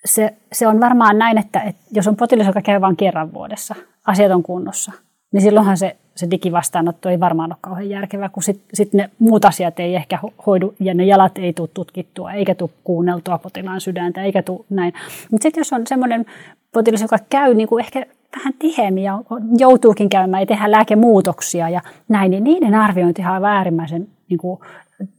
se, 0.05 0.35
se 0.53 0.67
on 0.67 0.81
varmaan 0.81 1.19
näin, 1.19 1.39
että, 1.39 1.61
että 1.61 1.83
jos 1.93 2.09
on 2.09 2.17
potilas, 2.17 2.47
joka 2.47 2.63
käy 2.63 2.81
vain 2.81 2.97
kerran 2.97 3.33
vuodessa, 3.33 3.75
asiat 4.07 4.33
on 4.33 4.43
kunnossa, 4.43 4.93
niin 5.33 5.41
silloinhan 5.41 5.77
se, 5.77 5.97
se 6.15 6.31
digivastaanotto 6.31 7.09
ei 7.09 7.21
varmaan 7.21 7.53
ole 7.53 7.59
kauhean 7.61 7.91
järkevä, 7.91 8.29
kun 8.29 8.43
sitten 8.43 8.69
sit 8.75 8.93
ne 8.93 9.11
muut 9.19 9.45
asiat 9.45 9.81
ei 9.81 9.95
ehkä 9.95 10.19
hoidu 10.47 10.75
ja 10.81 10.95
ne 10.95 11.05
jalat 11.05 11.39
ei 11.39 11.53
tule 11.53 11.69
tutkittua, 11.75 12.33
eikä 12.33 12.55
tule 12.55 12.71
kuunneltua 12.85 13.39
potilaan 13.39 13.81
sydäntä, 13.81 14.23
eikä 14.23 14.43
tule 14.43 14.65
näin. 14.71 14.93
Mutta 15.31 15.43
sitten 15.43 15.61
jos 15.61 15.73
on 15.73 15.87
semmoinen 15.87 16.27
potilas, 16.73 17.03
joka 17.03 17.19
käy 17.31 17.55
niin 17.55 17.69
kuin 17.69 17.85
ehkä 17.85 18.07
vähän 18.37 18.55
tiheämmin 18.59 19.05
ja 19.05 19.19
joutuukin 19.59 20.09
käymään 20.09 20.43
ja 20.43 20.47
tehdään 20.47 20.71
lääkemuutoksia 20.71 21.69
ja 21.69 21.81
näin, 22.09 22.31
niin 22.31 22.45
niiden 22.45 22.75
arviointi 22.75 23.23
on 23.23 23.45
äärimmäisen 23.45 24.09
niin 24.29 24.39
kuin 24.39 24.61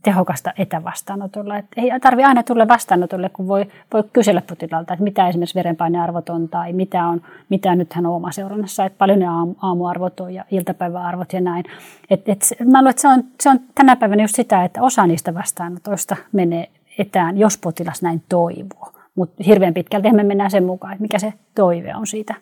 tehokasta 0.02 0.54
etävastaanotolla. 0.58 1.58
Et 1.58 1.66
ei 1.78 2.00
tarvitse 2.02 2.28
aina 2.28 2.44
tulla 2.44 2.68
vastaanotolle, 2.68 3.30
kun 3.30 3.48
voi, 3.48 3.66
voi 3.94 4.04
kysellä 4.14 4.42
potilaalta, 4.50 4.94
että 4.94 5.04
mitä 5.04 5.28
esimerkiksi 5.28 5.56
verenpainearvot 5.56 6.30
on 6.30 6.50
tai 6.50 6.74
mitä, 6.74 7.08
on, 7.08 7.22
mitä 7.50 7.76
nyt 7.76 7.94
hän 7.94 8.06
on 8.06 8.34
seurannassa, 8.34 8.86
että 8.86 8.98
paljon 8.98 9.20
ne 9.20 9.26
aamuarvot 9.62 10.20
on 10.20 10.34
ja 10.34 10.46
iltapäiväarvot 10.52 11.34
ja 11.34 11.42
näin. 11.42 11.66
Et, 12.10 12.30
et, 12.30 12.42
mä 12.66 12.78
luulen, 12.78 12.90
että 12.90 13.02
se 13.02 13.08
on, 13.08 13.24
se 13.42 13.50
on 13.50 13.60
tänä 13.76 13.96
päivänä 13.96 14.24
just 14.24 14.36
sitä, 14.36 14.64
että 14.64 14.82
osa 14.82 15.08
niistä 15.08 15.34
vastaanotoista 15.34 16.16
menee 16.32 16.70
etään, 16.98 17.38
jos 17.38 17.58
potilas 17.58 18.02
näin 18.02 18.24
toivoo. 18.30 18.92
Mutta 19.16 19.44
hirveän 19.44 19.74
pitkälti 19.74 20.12
me 20.12 20.24
mennään 20.24 20.52
sen 20.52 20.64
mukaan, 20.64 20.94
että 20.94 21.02
mikä 21.02 21.20
se 21.20 21.34
toive 21.56 21.96
on 21.96 22.08
siitä. 22.08 22.36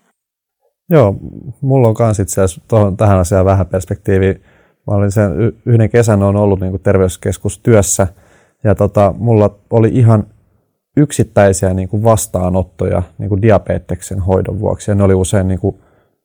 Joo, 0.90 1.16
mulla 1.62 1.88
on 1.88 1.96
myös 2.00 2.20
itse 2.20 2.42
asiassa 2.42 2.92
tähän 2.98 3.20
asiaan 3.20 3.46
vähän 3.46 3.68
perspektiiviä 3.68 4.36
Mä 4.88 4.96
olin 4.96 5.12
sen 5.12 5.32
yhden 5.66 5.90
kesän 5.90 6.24
on 6.24 6.36
ollut 6.36 6.60
niin 6.60 6.80
terveyskeskustyössä 6.80 8.08
ja 8.64 8.76
tota, 8.76 9.14
mulla 9.18 9.56
oli 9.70 9.90
ihan 9.94 10.28
yksittäisiä 10.98 11.74
niin 11.74 11.90
kuin 11.90 12.04
vastaanottoja 12.04 13.04
niin 13.18 13.30
kuin 13.30 13.42
diabeteksen 13.42 14.20
hoidon 14.20 14.60
vuoksi 14.60 14.92
ja 14.92 14.96
ne 14.96 15.04
oli 15.04 15.14
usein 15.14 15.48
niin 15.48 15.60
kuin 15.60 15.76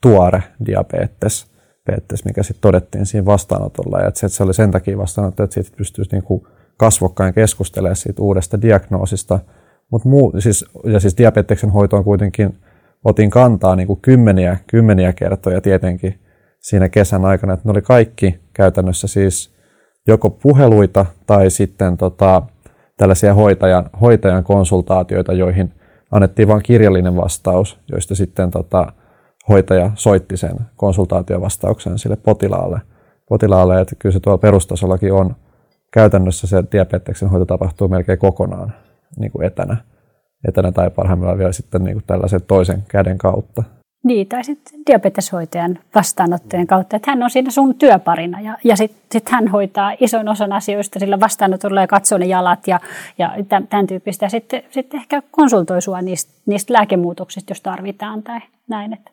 tuore 0.02 0.42
diabetes, 0.66 1.47
diabetes 1.87 2.25
mikä 2.25 2.42
sitten 2.42 2.61
todettiin 2.61 3.07
siinä 3.07 3.26
vastaanotolla 3.26 4.00
ja 4.00 4.11
se, 4.14 4.26
että 4.26 4.37
se 4.37 4.42
oli 4.42 4.54
sen 4.54 4.71
takia 4.71 4.99
vastaanotto, 4.99 5.42
että 5.42 5.54
siitä 5.54 5.76
pystyisi 5.76 6.11
niin 6.12 6.23
kuin 6.25 6.42
kasvokkain 6.76 7.35
keskustelemaan 7.35 7.97
siitä 7.97 8.23
uudesta 8.23 8.62
diagnoosista. 8.62 9.38
Mut 9.90 10.04
muu, 10.04 10.35
siis, 10.38 10.64
ja 10.85 11.00
siis 11.00 11.16
diabeteksen 11.16 11.71
hoitoon 11.71 12.04
kuitenkin 12.04 12.59
otin 13.04 13.30
kantaa 13.30 13.76
niin 13.76 13.87
kuin 13.87 14.00
kymmeniä, 14.02 14.56
kymmeniä 14.66 15.12
kertoja 15.12 15.61
tietenkin 15.61 16.18
siinä 16.61 16.88
kesän 16.88 17.25
aikana, 17.25 17.52
että 17.52 17.68
ne 17.68 17.71
oli 17.71 17.82
kaikki 17.82 18.40
käytännössä 18.54 19.09
siis 19.09 19.54
joko 20.06 20.30
puheluita 20.30 21.06
tai 21.26 21.50
sitten 21.50 21.97
tota, 21.97 22.42
tällaisia 22.97 23.35
hoitajan, 23.35 23.90
hoitajan 24.00 24.44
konsultaatioita, 24.44 25.32
joihin 25.32 25.73
annettiin 26.11 26.49
vain 26.49 26.62
kirjallinen 26.62 27.16
vastaus, 27.16 27.78
joista 27.92 28.14
sitten 28.14 28.50
tota, 28.50 28.92
hoitaja 29.49 29.90
soitti 29.94 30.37
sen 30.37 30.56
konsultaatiovastauksen 30.76 31.99
sille 31.99 32.16
potilaalle. 32.16 32.80
potilaalle. 33.28 33.80
Että 33.80 33.94
kyllä 33.99 34.12
se 34.12 34.21
tuolla 34.21 34.38
perustasollakin 34.38 35.12
on 35.12 35.37
käytännössä 35.92 36.47
se 36.47 36.64
diabeteksen 36.73 37.28
hoito 37.28 37.44
tapahtuu 37.44 37.88
melkein 37.88 38.18
kokonaan 38.18 38.73
niin 39.16 39.32
kuin 39.32 39.47
etänä, 39.47 39.76
etänä 40.49 40.72
tai 40.72 40.90
parhaimmillaan 40.90 41.38
vielä 41.38 41.52
sitten 41.52 41.84
niin 41.84 41.94
kuin 41.94 42.04
tällaisen 42.06 42.42
toisen 42.46 42.82
käden 42.88 43.18
kautta. 43.18 43.62
Niin, 44.04 44.28
tai 44.28 44.44
sitten 44.44 44.80
diabeteshoitajan 44.87 45.78
vastaanottojen 45.94 46.66
kautta, 46.66 46.96
että 46.96 47.11
hän 47.11 47.22
on 47.22 47.30
siinä 47.30 47.50
sun 47.50 47.75
työparina 47.75 48.40
ja, 48.40 48.58
ja 48.64 48.76
sitten 48.76 49.00
sit 49.12 49.28
hän 49.28 49.49
hoitaa 49.49 49.94
ison 50.00 50.28
osan 50.28 50.52
asioista 50.52 50.99
sillä 50.99 51.20
vastaanotolla 51.20 51.80
ja 51.80 51.87
katsoo 51.87 52.18
ne 52.18 52.26
jalat 52.26 52.66
ja, 52.66 52.80
ja 53.18 53.30
tämän 53.68 53.87
tyyppistä. 53.87 54.25
Ja 54.26 54.30
sitten, 54.30 54.62
sitten 54.70 55.00
ehkä 55.00 55.22
konsultoi 55.30 55.82
sua 55.82 56.02
niistä, 56.02 56.32
niistä 56.46 56.72
lääkemuutoksista, 56.72 57.50
jos 57.50 57.61
tarvitaan 57.61 58.22
tai 58.22 58.40
näin. 58.68 58.92
Että, 58.92 59.11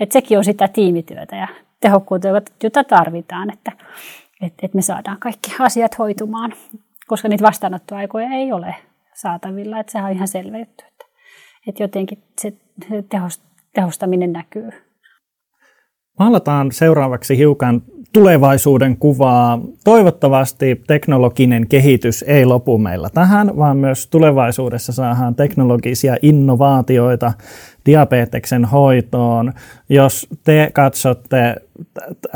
että 0.00 0.12
sekin 0.12 0.38
on 0.38 0.44
sitä 0.44 0.68
tiimityötä 0.68 1.36
ja 1.36 1.48
tehokkuutta, 1.80 2.28
jota 2.62 2.84
tarvitaan, 2.84 3.52
että, 3.52 3.72
että, 4.42 4.58
että 4.66 4.76
me 4.76 4.82
saadaan 4.82 5.16
kaikki 5.20 5.50
asiat 5.58 5.98
hoitumaan, 5.98 6.52
koska 7.06 7.28
niitä 7.28 7.44
vastaanottoaikoja 7.44 8.30
ei 8.30 8.52
ole 8.52 8.74
saatavilla, 9.20 9.80
että 9.80 9.92
sehän 9.92 10.10
on 10.10 10.16
ihan 10.16 10.28
selvä 10.28 10.58
juttu. 10.58 10.84
Että, 10.86 11.04
että 11.66 11.82
jotenkin 11.82 12.22
se, 12.40 12.52
tehostaminen 13.74 14.32
näkyy. 14.32 14.70
Maalataan 16.18 16.72
seuraavaksi 16.72 17.36
hiukan 17.38 17.82
tulevaisuuden 18.12 18.96
kuvaa. 18.96 19.60
Toivottavasti 19.84 20.82
teknologinen 20.86 21.68
kehitys 21.68 22.24
ei 22.28 22.44
lopu 22.44 22.78
meillä 22.78 23.10
tähän, 23.14 23.56
vaan 23.56 23.76
myös 23.76 24.06
tulevaisuudessa 24.06 24.92
saadaan 24.92 25.34
teknologisia 25.34 26.16
innovaatioita 26.22 27.32
diabeteksen 27.86 28.64
hoitoon. 28.64 29.52
Jos 29.88 30.26
te 30.44 30.70
katsotte 30.72 31.54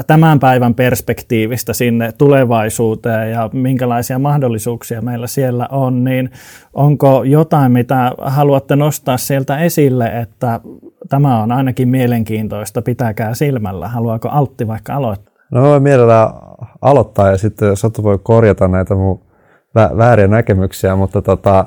tämän 0.07 0.41
päivän 0.41 0.75
perspektiivistä 0.75 1.73
sinne 1.73 2.13
tulevaisuuteen 2.13 3.31
ja 3.31 3.51
minkälaisia 3.53 4.19
mahdollisuuksia 4.19 5.03
meillä 5.03 5.27
siellä 5.27 5.69
on, 5.71 6.05
niin 6.05 6.31
onko 6.75 7.25
jotain, 7.25 7.73
mitä 7.73 8.13
haluatte 8.19 8.77
nostaa 8.77 9.17
sieltä 9.17 9.59
esille, 9.59 10.07
että 10.07 10.61
tämä 11.09 11.43
on 11.43 11.53
ainakin 11.53 11.89
mielenkiintoista, 11.89 12.83
pitäkää 12.83 13.35
silmällä. 13.35 13.89
Haluaako 13.89 14.29
Altti 14.29 14.67
vaikka 14.67 14.95
aloittaa? 14.95 15.32
No 15.53 15.61
mä 15.61 15.69
voin 15.69 15.83
mielellään 15.83 16.29
aloittaa 16.81 17.31
ja 17.31 17.39
sitten 17.39 17.77
Satu 17.77 18.03
voi 18.03 18.19
korjata 18.23 18.69
näitä 18.69 18.95
mun 18.95 19.21
vääriä 19.75 20.29
näkemyksiä, 20.29 20.97
mutta 20.97 21.23
tota, 21.23 21.67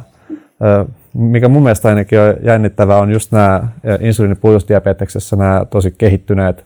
mikä 1.13 1.47
mun 1.47 1.63
mielestä 1.63 1.89
ainakin 1.89 2.19
on 2.19 2.33
jännittävää 2.43 2.97
on 2.97 3.11
just 3.11 3.31
nämä 3.31 3.67
insuliinipuutusdiabeteksessä 3.99 5.35
nämä 5.35 5.65
tosi 5.69 5.95
kehittyneet 5.97 6.65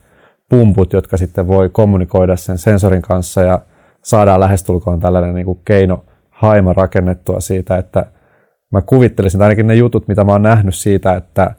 pumput, 0.49 0.93
jotka 0.93 1.17
sitten 1.17 1.47
voi 1.47 1.69
kommunikoida 1.69 2.35
sen 2.35 2.57
sensorin 2.57 3.01
kanssa 3.01 3.41
ja 3.41 3.59
saadaan 4.01 4.39
lähestulkoon 4.39 4.99
tällainen 4.99 5.35
niin 5.35 5.45
kuin 5.45 5.59
keino 5.65 6.03
haima 6.29 6.73
rakennettua 6.73 7.39
siitä, 7.39 7.77
että 7.77 8.05
mä 8.71 8.81
kuvittelisin, 8.81 9.37
että 9.37 9.45
ainakin 9.45 9.67
ne 9.67 9.75
jutut, 9.75 10.07
mitä 10.07 10.23
mä 10.23 10.31
oon 10.31 10.41
nähnyt 10.41 10.75
siitä, 10.75 11.15
että 11.15 11.51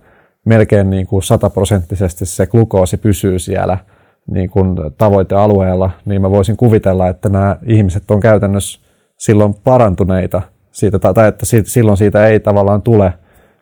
melkein 0.47 0.90
niin 0.90 1.07
kuin 1.07 1.23
sataprosenttisesti 1.23 2.26
se 2.26 2.47
glukoosi 2.47 2.97
pysyy 2.97 3.38
siellä 3.38 3.79
niin 4.27 4.50
kuin 4.50 4.77
tavoitealueella, 4.99 5.91
niin 6.05 6.23
mä 6.23 6.31
voisin 6.31 6.57
kuvitella, 6.57 7.09
että 7.09 7.29
nämä 7.29 7.57
ihmiset 7.67 8.11
on 8.11 8.21
käytännössä 8.21 8.81
silloin 9.17 9.55
parantuneita 9.55 10.43
siitä, 10.73 10.99
tai 10.99 11.29
että 11.29 11.47
silloin 11.65 11.97
siitä 11.97 12.27
ei 12.27 12.41
tavallaan 12.41 12.83
tule 12.83 13.12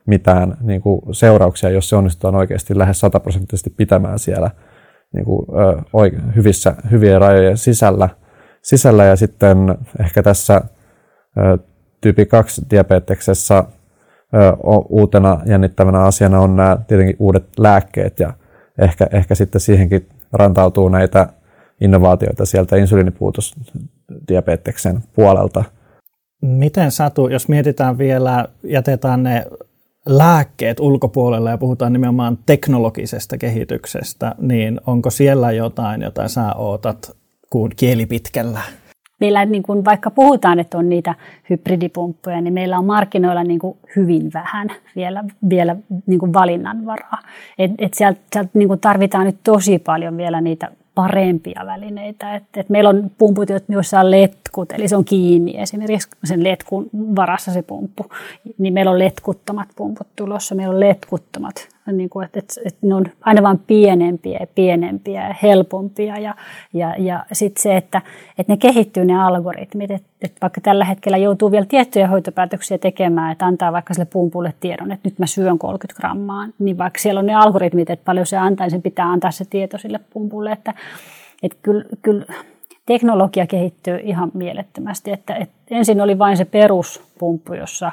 mitään 0.06 0.56
niin 0.60 0.80
kuin 0.80 1.00
seurauksia, 1.12 1.70
jos 1.70 1.88
se 1.88 1.96
onnistutaan 1.96 2.34
oikeasti 2.34 2.78
lähes 2.78 3.00
sataprosenttisesti 3.00 3.70
pitämään 3.70 4.18
siellä 4.18 4.50
niin 5.14 5.24
kuin, 5.24 5.46
ö, 5.50 5.82
hyvissä, 6.36 6.74
hyvien 6.90 7.20
rajojen 7.20 7.56
sisällä. 7.56 8.08
sisällä. 8.62 9.04
Ja 9.04 9.16
sitten 9.16 9.78
ehkä 10.00 10.22
tässä 10.22 10.60
ö, 11.38 11.58
tyyppi 12.00 12.26
2 12.26 12.62
diabeteksessa 12.70 13.64
uutena 14.88 15.40
jännittävänä 15.46 16.00
asiana 16.00 16.40
on 16.40 16.56
nämä 16.56 16.78
tietenkin 16.88 17.16
uudet 17.18 17.44
lääkkeet 17.58 18.20
ja 18.20 18.32
ehkä, 18.78 19.06
ehkä 19.12 19.34
sitten 19.34 19.60
siihenkin 19.60 20.08
rantautuu 20.32 20.88
näitä 20.88 21.28
innovaatioita 21.80 22.46
sieltä 22.46 22.76
insuliinipuutosdiabeteksen 22.76 25.02
puolelta. 25.14 25.64
Miten 26.42 26.90
Satu, 26.90 27.28
jos 27.28 27.48
mietitään 27.48 27.98
vielä, 27.98 28.48
jätetään 28.62 29.22
ne 29.22 29.46
lääkkeet 30.06 30.80
ulkopuolelle 30.80 31.50
ja 31.50 31.58
puhutaan 31.58 31.92
nimenomaan 31.92 32.38
teknologisesta 32.46 33.38
kehityksestä, 33.38 34.34
niin 34.38 34.80
onko 34.86 35.10
siellä 35.10 35.52
jotain, 35.52 36.02
jota 36.02 36.28
sä 36.28 36.54
ootat 36.54 37.16
kuin 37.50 37.72
kieli 37.76 38.06
pitkällä? 38.06 38.60
Meillä 39.20 39.44
niin 39.44 39.62
kuin, 39.62 39.84
vaikka 39.84 40.10
puhutaan, 40.10 40.58
että 40.58 40.78
on 40.78 40.88
niitä 40.88 41.14
hybridipumppuja, 41.50 42.40
niin 42.40 42.54
meillä 42.54 42.78
on 42.78 42.84
markkinoilla 42.84 43.44
niin 43.44 43.58
kuin 43.58 43.76
hyvin 43.96 44.32
vähän 44.32 44.68
vielä, 44.96 45.24
vielä 45.50 45.76
niin 46.06 46.20
kuin 46.20 46.32
valinnanvaraa. 46.32 47.18
Et, 47.58 47.70
et 47.78 47.94
sieltä, 47.94 48.20
sieltä 48.32 48.50
niin 48.54 48.68
kuin 48.68 48.80
tarvitaan 48.80 49.26
nyt 49.26 49.38
tosi 49.44 49.78
paljon 49.78 50.16
vielä 50.16 50.40
niitä 50.40 50.70
parempia 50.94 51.62
välineitä. 51.66 52.34
Et, 52.34 52.44
et 52.56 52.68
meillä 52.68 52.90
on 52.90 53.10
pumput, 53.18 53.48
joissa 53.68 54.00
on 54.00 54.10
letkut, 54.10 54.72
eli 54.72 54.88
se 54.88 54.96
on 54.96 55.04
kiinni 55.04 55.60
esimerkiksi 55.60 56.08
sen 56.24 56.44
letkun 56.44 56.90
varassa 57.16 57.52
se 57.52 57.62
pumppu. 57.62 58.06
Niin 58.58 58.74
meillä 58.74 58.90
on 58.90 58.98
letkuttomat 58.98 59.68
pumput 59.76 60.06
tulossa, 60.16 60.54
meillä 60.54 60.74
on 60.74 60.80
letkuttomat 60.80 61.68
niin 61.92 62.10
kuin, 62.10 62.24
että, 62.24 62.40
että 62.64 62.86
ne 62.86 62.94
on 62.94 63.06
aina 63.20 63.42
vain 63.42 63.60
pienempiä 63.66 64.38
ja 64.40 64.46
pienempiä 64.54 65.28
ja 65.28 65.34
helpompia. 65.42 66.18
Ja, 66.18 66.34
ja, 66.72 66.94
ja 66.98 67.26
sitten 67.32 67.62
se, 67.62 67.76
että, 67.76 68.02
että 68.38 68.52
ne 68.52 68.56
kehittyy 68.56 69.04
ne 69.04 69.22
algoritmit, 69.22 69.90
että, 69.90 70.08
että 70.22 70.38
vaikka 70.42 70.60
tällä 70.60 70.84
hetkellä 70.84 71.16
joutuu 71.16 71.50
vielä 71.50 71.66
tiettyjä 71.66 72.08
hoitopäätöksiä 72.08 72.78
tekemään, 72.78 73.32
että 73.32 73.46
antaa 73.46 73.72
vaikka 73.72 73.94
sille 73.94 74.08
pumpulle 74.12 74.54
tiedon, 74.60 74.92
että 74.92 75.08
nyt 75.08 75.18
mä 75.18 75.26
syön 75.26 75.58
30 75.58 76.00
grammaa, 76.00 76.46
niin 76.58 76.78
vaikka 76.78 77.00
siellä 77.00 77.18
on 77.18 77.26
ne 77.26 77.34
algoritmit, 77.34 77.90
että 77.90 78.04
paljon 78.04 78.26
se 78.26 78.36
antaa, 78.36 78.64
niin 78.64 78.70
sen 78.70 78.82
pitää 78.82 79.10
antaa 79.10 79.30
se 79.30 79.44
tieto 79.50 79.78
sille 79.78 80.00
pumpulle, 80.12 80.52
että, 80.52 80.74
että 81.42 81.58
kyllä, 81.62 81.84
kyllä 82.02 82.24
teknologia 82.86 83.46
kehittyy 83.46 84.00
ihan 84.02 84.30
mielettömästi. 84.34 85.12
Että, 85.12 85.34
että 85.34 85.54
ensin 85.70 86.00
oli 86.00 86.18
vain 86.18 86.36
se 86.36 86.44
peruspumppu, 86.44 87.54
jossa 87.54 87.92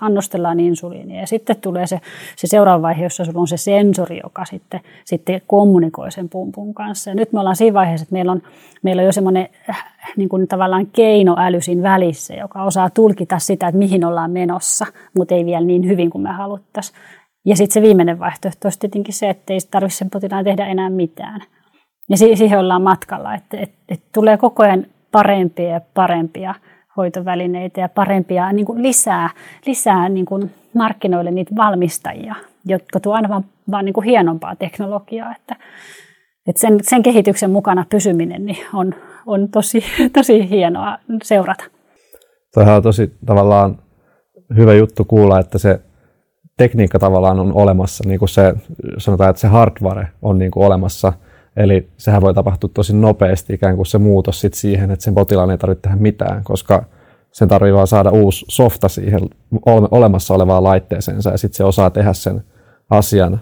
annostellaan 0.00 0.60
insuliinia. 0.60 1.20
Ja 1.20 1.26
sitten 1.26 1.56
tulee 1.56 1.86
se, 1.86 2.00
se 2.36 2.46
seuraava 2.46 2.82
vaihe, 2.82 3.02
jossa 3.02 3.24
sulla 3.24 3.40
on 3.40 3.48
se 3.48 3.56
sensori, 3.56 4.20
joka 4.22 4.44
sitten, 4.44 4.80
sitten 5.04 5.42
kommunikoi 5.46 6.12
sen 6.12 6.28
pumpun 6.28 6.74
kanssa. 6.74 7.10
Ja 7.10 7.14
nyt 7.14 7.32
me 7.32 7.40
ollaan 7.40 7.56
siinä 7.56 7.74
vaiheessa, 7.74 8.02
että 8.02 8.12
meillä 8.12 8.32
on, 8.32 8.42
meillä 8.82 9.00
on 9.00 9.06
jo 9.06 9.12
semmoinen 9.12 9.48
äh, 9.70 9.84
niin 10.16 10.28
kuin 10.28 10.48
tavallaan 10.48 10.86
keinoäly 10.86 11.60
siinä 11.60 11.82
välissä, 11.82 12.34
joka 12.34 12.62
osaa 12.62 12.90
tulkita 12.90 13.38
sitä, 13.38 13.68
että 13.68 13.78
mihin 13.78 14.04
ollaan 14.04 14.30
menossa, 14.30 14.86
mutta 15.16 15.34
ei 15.34 15.44
vielä 15.44 15.64
niin 15.64 15.88
hyvin 15.88 16.10
kuin 16.10 16.22
me 16.22 16.30
haluttaisiin. 16.30 16.98
Ja 17.44 17.56
sitten 17.56 17.74
se 17.74 17.82
viimeinen 17.82 18.18
vaihtoehto 18.18 18.66
olisi 18.66 18.78
tietenkin 18.78 19.14
se, 19.14 19.28
että 19.28 19.52
ei 19.52 19.58
tarvitse 19.70 19.96
sen 19.96 20.10
potilaan 20.10 20.44
tehdä 20.44 20.66
enää 20.66 20.90
mitään. 20.90 21.40
Ja 22.10 22.16
siihen 22.16 22.58
ollaan 22.58 22.82
matkalla, 22.82 23.34
että, 23.34 23.56
että, 23.56 23.76
että 23.88 24.06
tulee 24.14 24.36
koko 24.36 24.62
ajan 24.62 24.86
parempia 25.12 25.68
ja 25.68 25.80
parempia 25.94 26.54
hoitovälineitä 26.98 27.80
ja 27.80 27.88
parempia 27.88 28.52
niin 28.52 28.66
kuin 28.66 28.82
lisää, 28.82 29.30
lisää 29.66 30.08
niin 30.08 30.26
kuin 30.26 30.50
markkinoille 30.74 31.30
niitä 31.30 31.56
valmistajia, 31.56 32.34
jotka 32.64 33.00
tuovat 33.00 33.16
aina 33.16 33.28
vaan, 33.28 33.44
vaan 33.70 33.84
niin 33.84 33.92
kuin 33.92 34.04
hienompaa 34.04 34.56
teknologiaa. 34.56 35.34
Että, 35.36 35.56
että 36.46 36.60
sen, 36.60 36.78
sen 36.82 37.02
kehityksen 37.02 37.50
mukana 37.50 37.84
pysyminen 37.90 38.46
niin 38.46 38.66
on, 38.74 38.94
on 39.26 39.48
tosi, 39.48 39.84
tosi 40.18 40.50
hienoa 40.50 40.98
seurata. 41.22 41.64
Tuohan 42.54 42.76
on 42.76 42.82
tosi 42.82 43.12
tavallaan 43.26 43.78
hyvä 44.56 44.74
juttu 44.74 45.04
kuulla, 45.04 45.40
että 45.40 45.58
se 45.58 45.80
tekniikka 46.56 46.98
tavallaan 46.98 47.40
on 47.40 47.52
olemassa, 47.52 48.04
niin 48.06 48.18
kuin 48.18 48.28
se, 48.28 48.54
sanotaan, 48.98 49.30
että 49.30 49.40
se 49.40 49.48
hardware 49.48 50.08
on 50.22 50.38
niin 50.38 50.50
kuin 50.50 50.66
olemassa, 50.66 51.12
eli 51.58 51.88
sehän 51.96 52.22
voi 52.22 52.34
tapahtua 52.34 52.70
tosi 52.74 52.96
nopeasti 52.96 53.54
ikään 53.54 53.76
kuin 53.76 53.86
se 53.86 53.98
muutos 53.98 54.40
sit 54.40 54.54
siihen, 54.54 54.90
että 54.90 55.02
sen 55.04 55.14
potilaan 55.14 55.50
ei 55.50 55.58
tarvitse 55.58 55.82
tehdä 55.82 55.96
mitään, 55.96 56.44
koska 56.44 56.84
sen 57.32 57.48
tarvii 57.48 57.74
vaan 57.74 57.86
saada 57.86 58.10
uusi 58.10 58.44
softa 58.48 58.88
siihen 58.88 59.20
olemassa 59.90 60.34
olevaan 60.34 60.64
laitteeseensa 60.64 61.30
ja 61.30 61.38
sitten 61.38 61.56
se 61.56 61.64
osaa 61.64 61.90
tehdä 61.90 62.12
sen 62.12 62.44
asian 62.90 63.40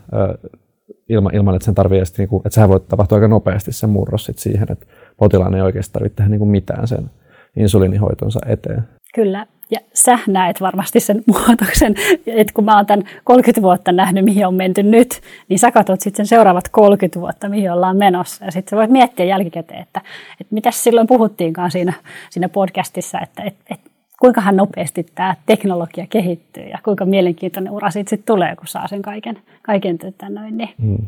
ilman, 1.09 1.35
ilman 1.35 1.55
että 1.55 1.65
sen 1.65 1.75
tarvii 1.75 1.99
edes, 1.99 2.19
niin 2.19 2.29
kuin, 2.29 2.41
että 2.41 2.55
sehän 2.55 2.69
voi 2.69 2.81
tapahtua 2.81 3.17
aika 3.17 3.29
nopeasti 3.29 3.73
sen 3.73 3.91
murros 3.91 4.25
sit 4.25 4.39
siihen, 4.39 4.67
että 4.73 4.87
potilaan 5.17 5.55
ei 5.55 5.63
oikeasti 5.63 5.93
tarvitse 5.93 6.17
tehdä 6.17 6.31
niin 6.31 6.39
kuin 6.39 6.51
mitään 6.51 6.89
sen 6.89 7.11
insuliinihoitonsa 7.57 8.41
eteen. 8.47 8.83
Kyllä, 9.15 9.47
ja 9.71 9.81
sä 9.95 10.19
näet 10.27 10.61
varmasti 10.61 11.01
sen 11.01 11.23
muutoksen, 11.27 11.95
että 12.27 12.53
kun 12.55 12.65
mä 12.65 12.77
oon 12.77 12.87
tämän 12.87 13.05
30 13.25 13.63
vuotta 13.63 13.93
nähnyt, 13.93 14.25
mihin 14.25 14.47
on 14.47 14.55
menty 14.55 14.83
nyt, 14.83 15.21
niin 15.49 15.59
sä 15.59 15.71
katsot 15.71 16.01
sitten 16.01 16.27
sen 16.27 16.37
seuraavat 16.37 16.69
30 16.69 17.21
vuotta, 17.21 17.49
mihin 17.49 17.73
ollaan 17.73 17.97
menossa. 17.97 18.45
Ja 18.45 18.51
sitten 18.51 18.71
sä 18.71 18.77
voit 18.77 18.91
miettiä 18.91 19.27
jälkikäteen, 19.27 19.83
että, 19.83 20.01
että 20.41 20.55
mitä 20.55 20.71
silloin 20.71 21.07
puhuttiinkaan 21.07 21.71
siinä, 21.71 21.93
siinä 22.31 22.49
podcastissa, 22.49 23.21
että, 23.21 23.43
että, 23.43 23.65
että 23.71 23.91
kuinkahan 24.21 24.57
nopeasti 24.57 25.07
tämä 25.15 25.35
teknologia 25.47 26.07
kehittyy 26.11 26.65
ja 26.65 26.79
kuinka 26.85 27.05
mielenkiintoinen 27.05 27.73
ura 27.73 27.91
siitä 27.91 28.11
sitten 28.11 28.35
tulee, 28.35 28.57
kun 28.57 28.67
saa 28.67 28.89
sen 28.89 29.03
kaiken, 29.03 29.39
kaiken 29.63 29.99
tota 29.99 30.29
noin, 30.29 30.57
niin 30.57 30.71
mm. 30.79 30.99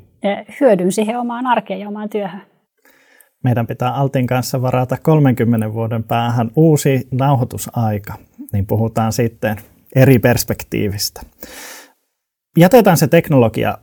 hyödyn 0.60 0.92
siihen 0.92 1.18
omaan 1.18 1.46
arkeen 1.46 1.80
ja 1.80 1.88
omaan 1.88 2.08
työhön 2.08 2.42
meidän 3.44 3.66
pitää 3.66 3.94
Altin 3.94 4.26
kanssa 4.26 4.62
varata 4.62 4.96
30 5.02 5.72
vuoden 5.72 6.04
päähän 6.04 6.50
uusi 6.56 7.08
nauhoitusaika, 7.10 8.14
niin 8.52 8.66
puhutaan 8.66 9.12
sitten 9.12 9.56
eri 9.96 10.18
perspektiivistä. 10.18 11.20
Jätetään 12.58 12.96
se 12.96 13.06
teknologia 13.06 13.78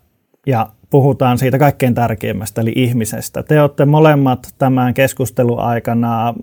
ja 0.48 0.70
puhutaan 0.90 1.38
siitä 1.38 1.60
kaikkein 1.60 1.94
tärkeimmästä, 1.94 2.62
eli 2.62 2.74
ihmisestä. 2.76 3.44
Te 3.44 3.62
olette 3.62 3.86
molemmat 3.86 4.54
tämän 4.58 4.94
keskustelun 4.94 5.60
aikana 5.60 6.34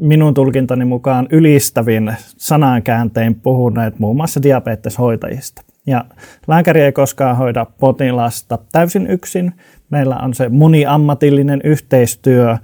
minun 0.00 0.34
tulkintani 0.34 0.84
mukaan 0.84 1.26
ylistävin 1.30 2.12
sanankääntein 2.36 3.34
puhuneet 3.34 3.98
muun 3.98 4.16
muassa 4.16 4.42
diabeteshoitajista. 4.42 5.62
Ja 5.86 6.04
lääkäri 6.48 6.80
ei 6.80 6.92
koskaan 6.92 7.36
hoida 7.36 7.66
potilasta 7.78 8.58
täysin 8.72 9.06
yksin. 9.06 9.52
Meillä 9.90 10.16
on 10.16 10.34
se 10.34 10.48
moniammatillinen 10.48 11.60
yhteistyö. 11.64 12.58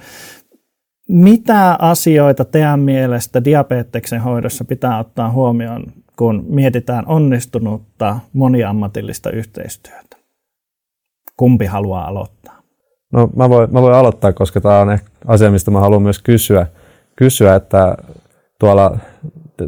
Mitä 1.09 1.77
asioita 1.79 2.45
teidän 2.45 2.81
mielestä 2.81 3.45
diabeteksen 3.45 4.21
hoidossa 4.21 4.65
pitää 4.65 4.99
ottaa 4.99 5.31
huomioon, 5.31 5.85
kun 6.19 6.45
mietitään 6.49 7.07
onnistunutta 7.07 8.19
moniammatillista 8.33 9.31
yhteistyötä? 9.31 10.17
Kumpi 11.37 11.67
haluaa 11.67 12.09
aloittaa? 12.09 12.63
No 13.13 13.29
mä 13.37 13.49
voin, 13.49 13.73
mä 13.73 13.83
voin 13.83 13.95
aloittaa, 13.95 14.33
koska 14.33 14.61
tämä 14.61 14.81
on 14.81 14.93
ehkä 14.93 15.07
asia, 15.27 15.51
mistä 15.51 15.71
mä 15.71 15.81
haluan 15.81 16.03
myös 16.03 16.19
kysyä, 16.19 16.67
kysyä 17.17 17.55
että 17.55 17.97
tuolla 18.61 18.99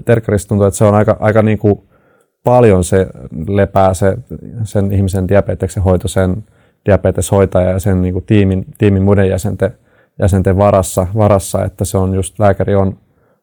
terkkarissa 0.05 0.49
tuntuu, 0.49 0.67
että 0.67 0.79
se 0.79 0.85
on 0.85 0.95
aika, 0.95 1.17
aika 1.21 1.43
niin 1.43 1.59
kuin 1.59 1.81
paljon 2.45 2.85
se 2.85 3.07
lepää 3.49 3.95
se, 3.95 4.17
sen 4.65 4.93
ihmisen 4.93 5.29
diabeteksen 5.29 5.83
hoito 5.83 6.09
sen 6.09 6.45
diabeteshoitaja 6.87 7.71
ja 7.71 7.79
sen 7.79 8.03
niin 8.03 8.13
kuin 8.13 8.25
tiimin, 8.25 8.65
tiimin 8.79 9.03
muiden 9.03 9.29
jäsenten, 9.29 9.71
jäsenten 10.19 10.57
varassa, 10.57 11.07
varassa, 11.17 11.65
että 11.65 11.85
se 11.85 11.99
on 11.99 12.15
just 12.15 12.39
lääkäri 12.39 12.75
on, 12.75 12.97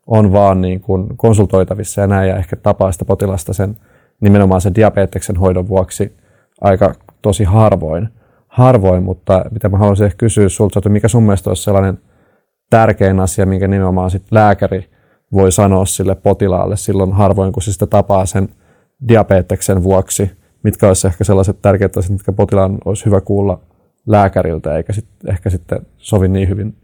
on 0.08 0.34
vaan 0.34 0.62
niin 0.62 0.82
kuin 0.82 1.18
konsultoitavissa 1.18 2.02
ja 2.02 2.08
näin 2.08 2.30
ja 2.30 2.38
ehkä 2.38 2.56
tapaa 2.56 2.92
sitä 2.92 3.06
potilasta 3.06 3.54
sen 3.54 3.76
nimenomaan 4.22 4.62
sen 4.62 4.76
diabeteksen 4.76 5.36
hoidon 5.36 5.68
vuoksi 5.68 6.18
aika 6.62 6.94
tosi 7.22 7.44
harvoin. 7.44 8.10
Harvoin, 8.48 9.04
mutta 9.04 9.46
mitä 9.52 9.70
mä 9.70 9.78
haluaisin 9.78 10.06
ehkä 10.06 10.18
kysyä 10.18 10.50
sulta, 10.50 10.80
että 10.80 10.90
mikä 10.90 11.08
sun 11.08 11.24
mielestä 11.24 11.50
olisi 11.50 11.64
sellainen 11.64 12.00
tärkein 12.70 13.20
asia, 13.20 13.46
minkä 13.46 13.68
nimenomaan 13.68 14.12
sit 14.12 14.24
lääkäri 14.32 14.90
voi 15.34 15.52
sanoa 15.52 15.86
sille 15.86 16.16
potilaalle 16.16 16.78
silloin 16.78 17.14
harvoin, 17.14 17.54
kun 17.54 17.64
se 17.64 17.74
sitä 17.74 17.88
tapaa 17.88 18.26
sen 18.26 18.50
diabeteksen 19.08 19.84
vuoksi, 19.84 20.32
mitkä 20.64 20.88
olisi 20.88 21.08
ehkä 21.08 21.24
sellaiset 21.24 21.62
tärkeät 21.62 21.98
asiat, 21.98 22.12
mitkä 22.12 22.32
potilaan 22.32 22.78
olisi 22.86 23.06
hyvä 23.06 23.22
kuulla 23.22 23.60
lääkäriltä, 24.06 24.78
eikä 24.78 24.94
sit, 24.94 25.06
ehkä 25.28 25.50
sitten 25.50 25.80
sovi 25.98 26.28
niin 26.28 26.50
hyvin 26.50 26.78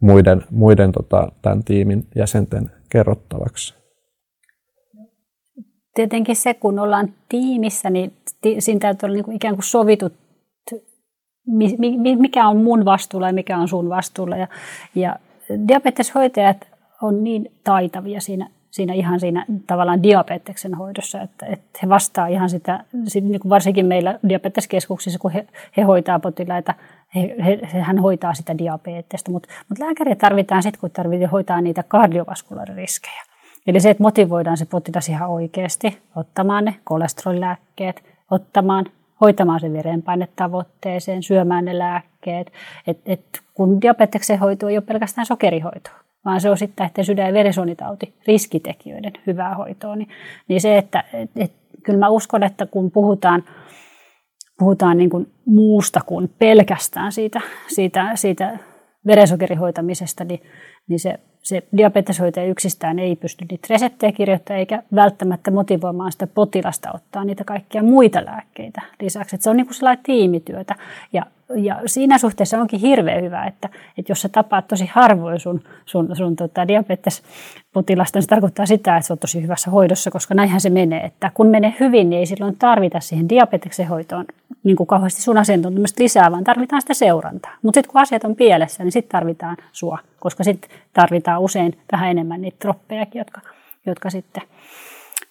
muiden, 0.00 0.44
muiden 0.50 0.92
tota, 0.92 1.32
tämän 1.42 1.64
tiimin 1.64 2.06
jäsenten 2.16 2.70
kerrottavaksi. 2.90 3.74
Tietenkin 5.94 6.36
se, 6.36 6.54
kun 6.54 6.78
ollaan 6.78 7.12
tiimissä, 7.28 7.90
niin 7.90 8.12
siinä 8.58 8.80
täytyy 8.80 9.06
olla 9.06 9.14
niin 9.14 9.24
kuin 9.24 9.36
ikään 9.36 9.54
kuin 9.54 9.64
sovitut, 9.64 10.12
mikä 12.18 12.48
on 12.48 12.56
mun 12.56 12.84
vastuulla 12.84 13.26
ja 13.26 13.32
mikä 13.32 13.58
on 13.58 13.68
sun 13.68 13.88
vastuulla. 13.88 14.36
Ja, 14.36 14.48
ja 14.94 15.16
diabeteshoitajat 15.68 16.68
on 17.02 17.24
niin 17.24 17.52
taitavia 17.64 18.20
siinä 18.20 18.50
siinä 18.70 18.94
ihan 18.94 19.20
siinä 19.20 19.46
tavallaan 19.66 20.02
diabeteksen 20.02 20.74
hoidossa, 20.74 21.20
että, 21.20 21.46
että 21.46 21.78
he 21.82 21.88
vastaa 21.88 22.26
ihan 22.26 22.50
sitä, 22.50 22.84
niin 23.14 23.40
kuin 23.40 23.50
varsinkin 23.50 23.86
meillä 23.86 24.18
diabeteskeskuksissa, 24.28 25.18
kun 25.18 25.30
he, 25.30 25.46
he 25.76 25.82
hoitaa 25.82 26.18
potilaita, 26.18 26.74
he, 27.14 27.34
he, 27.44 27.80
hän 27.80 27.98
hoitaa 27.98 28.34
sitä 28.34 28.58
diabetesta, 28.58 29.30
mutta, 29.30 29.48
mutta 29.68 29.84
lääkäriä 29.84 30.16
tarvitaan 30.16 30.62
sitten, 30.62 30.80
kun 30.80 30.90
tarvitsee 30.90 31.28
hoitaa 31.28 31.60
niitä 31.60 31.82
kardiovaskulaririskejä. 31.82 33.22
Eli 33.66 33.80
se, 33.80 33.90
että 33.90 34.02
motivoidaan 34.02 34.56
se 34.56 34.64
potilas 34.64 35.08
ihan 35.08 35.30
oikeasti 35.30 35.98
ottamaan 36.16 36.64
ne 36.64 36.74
kolesterolilääkkeet, 36.84 38.02
ottamaan, 38.30 38.86
hoitamaan 39.20 39.60
se 39.60 39.72
verenpainetavoitteeseen, 39.72 41.22
syömään 41.22 41.64
ne 41.64 41.78
lääkkeet. 41.78 42.17
Et, 42.86 43.00
et 43.06 43.40
kun 43.54 43.80
diabeteksen 43.80 44.38
hoito 44.38 44.68
ei 44.68 44.76
ole 44.76 44.84
pelkästään 44.84 45.26
sokerihoitoa, 45.26 45.94
vaan 46.24 46.40
se 46.40 46.50
osittaisten 46.50 47.04
sydän- 47.04 47.26
ja 47.26 47.32
verisuonitauti 47.32 48.14
riskitekijöiden 48.26 49.12
hyvää 49.26 49.54
hoitoa. 49.54 49.96
Niin, 49.96 50.08
niin 50.48 50.60
se, 50.60 50.78
että 50.78 51.04
et, 51.12 51.30
et, 51.36 51.52
kyllä 51.82 51.98
mä 51.98 52.08
uskon, 52.08 52.42
että 52.42 52.66
kun 52.66 52.90
puhutaan, 52.90 53.44
puhutaan 54.58 54.98
niin 54.98 55.10
kuin 55.10 55.32
muusta 55.46 56.00
kuin 56.06 56.30
pelkästään 56.38 57.12
siitä, 57.12 57.40
siitä, 57.68 58.16
siitä 58.16 58.58
verensokerin 59.06 59.58
hoitamisesta, 59.58 60.24
niin, 60.24 60.42
niin 60.88 61.00
se, 61.00 61.18
se 61.42 61.62
diabeteshoitaja 61.76 62.46
yksistään 62.46 62.98
ei 62.98 63.16
pysty 63.16 63.44
niitä 63.50 63.66
reseptejä 63.70 64.12
kirjoittamaan 64.12 64.58
eikä 64.58 64.82
välttämättä 64.94 65.50
motivoimaan 65.50 66.12
sitä 66.12 66.26
potilasta 66.26 66.90
ottaa 66.94 67.24
niitä 67.24 67.44
kaikkia 67.44 67.82
muita 67.82 68.24
lääkkeitä 68.24 68.82
lisäksi. 69.00 69.36
Että 69.36 69.44
se 69.44 69.50
on 69.50 69.56
niin 69.56 69.66
kuin 69.66 69.98
tiimityötä 70.02 70.74
ja 71.12 71.26
ja 71.56 71.80
siinä 71.86 72.18
suhteessa 72.18 72.58
onkin 72.58 72.80
hirveän 72.80 73.22
hyvä, 73.22 73.44
että, 73.44 73.68
että 73.98 74.12
jos 74.12 74.22
sä 74.22 74.28
tapaat 74.28 74.68
tosi 74.68 74.90
harvoin 74.92 75.40
sun, 75.40 75.62
sun, 75.86 76.16
sun 76.16 76.36
tota, 76.36 76.68
diabetespotilasta, 76.68 78.16
niin 78.18 78.22
se 78.22 78.28
tarkoittaa 78.28 78.66
sitä, 78.66 78.96
että 78.96 79.06
se 79.06 79.12
on 79.12 79.18
tosi 79.18 79.42
hyvässä 79.42 79.70
hoidossa, 79.70 80.10
koska 80.10 80.34
näinhän 80.34 80.60
se 80.60 80.70
menee. 80.70 81.00
Että 81.00 81.30
kun 81.34 81.46
menee 81.46 81.74
hyvin, 81.80 82.10
niin 82.10 82.20
ei 82.20 82.26
silloin 82.26 82.56
tarvita 82.56 83.00
siihen 83.00 83.28
diabeteksen 83.28 83.88
hoitoon 83.88 84.24
niin 84.64 84.76
kuin 84.76 84.86
kauheasti 84.86 85.22
sun 85.22 85.38
asiantuntemusta 85.38 86.02
lisää, 86.02 86.30
vaan 86.30 86.44
tarvitaan 86.44 86.82
sitä 86.82 86.94
seurantaa. 86.94 87.56
Mutta 87.62 87.78
sitten 87.78 87.92
kun 87.92 88.00
asiat 88.00 88.24
on 88.24 88.36
pielessä, 88.36 88.84
niin 88.84 88.92
sitten 88.92 89.12
tarvitaan 89.12 89.56
sua, 89.72 89.98
koska 90.20 90.44
sitten 90.44 90.70
tarvitaan 90.92 91.40
usein 91.40 91.78
vähän 91.92 92.10
enemmän 92.10 92.40
niitä 92.40 92.56
troppejakin, 92.58 93.18
jotka, 93.18 93.40
jotka 93.86 94.10
sitten 94.10 94.42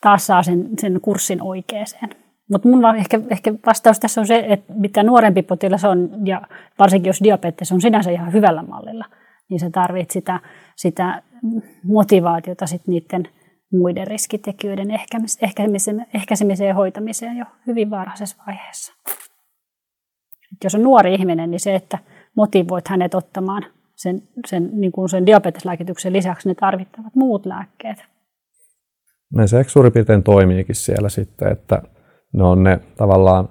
taas 0.02 0.28
saa 0.28 0.44
sen, 0.44 0.68
sen 0.80 1.00
kurssin 1.02 1.42
oikeeseen. 1.42 2.10
Mutta 2.52 2.70
mun 2.70 2.96
ehkä, 2.96 3.20
ehkä 3.30 3.54
vastaus 3.66 4.00
tässä 4.00 4.22
on 4.22 4.28
se, 4.28 4.46
että 4.48 4.74
mitä 4.74 5.04
nuorempi 5.04 5.42
potilas 5.42 5.86
on, 5.86 6.10
ja 6.26 6.42
varsinkin 6.80 7.10
jos 7.10 7.24
diabetes 7.24 7.72
on 7.72 7.82
sinänsä 7.82 8.12
ihan 8.12 8.34
hyvällä 8.34 8.64
mallilla, 8.64 9.06
niin 9.50 9.60
sä 9.60 9.70
tarvit 9.70 10.12
sitä, 10.12 10.40
sitä 10.76 11.22
motivaatiota 11.84 12.68
sit 12.68 12.88
niiden 12.88 13.28
muiden 13.72 14.08
riskitekijöiden 14.08 14.92
ehkäisemiseen, 15.42 16.06
ehkäisemiseen 16.14 16.68
ja 16.68 16.74
hoitamiseen 16.74 17.38
jo 17.38 17.46
hyvin 17.68 17.90
varhaisessa 17.90 18.38
vaiheessa. 18.48 18.94
Et 20.54 20.64
jos 20.64 20.76
on 20.76 20.84
nuori 20.84 21.14
ihminen, 21.14 21.52
niin 21.52 21.60
se, 21.60 21.76
että 21.76 21.98
motivoit 22.36 22.88
hänet 22.88 23.16
ottamaan 23.16 23.66
sen, 23.96 24.22
sen, 24.48 24.70
niin 24.74 24.92
kuin 24.92 25.10
sen 25.10 25.26
diabeteslääkityksen 25.26 26.14
lisäksi 26.14 26.50
ne 26.50 26.56
tarvittavat 26.56 27.16
muut 27.16 27.46
lääkkeet. 27.46 27.98
No 29.34 29.48
se 29.48 29.64
suurin 29.68 29.94
piirtein 29.94 30.24
toimiikin 30.24 30.76
siellä 30.76 31.10
sitten, 31.10 31.52
että 31.52 31.82
ne 32.34 32.44
on 32.44 32.64
ne 32.64 32.80
tavallaan 32.98 33.50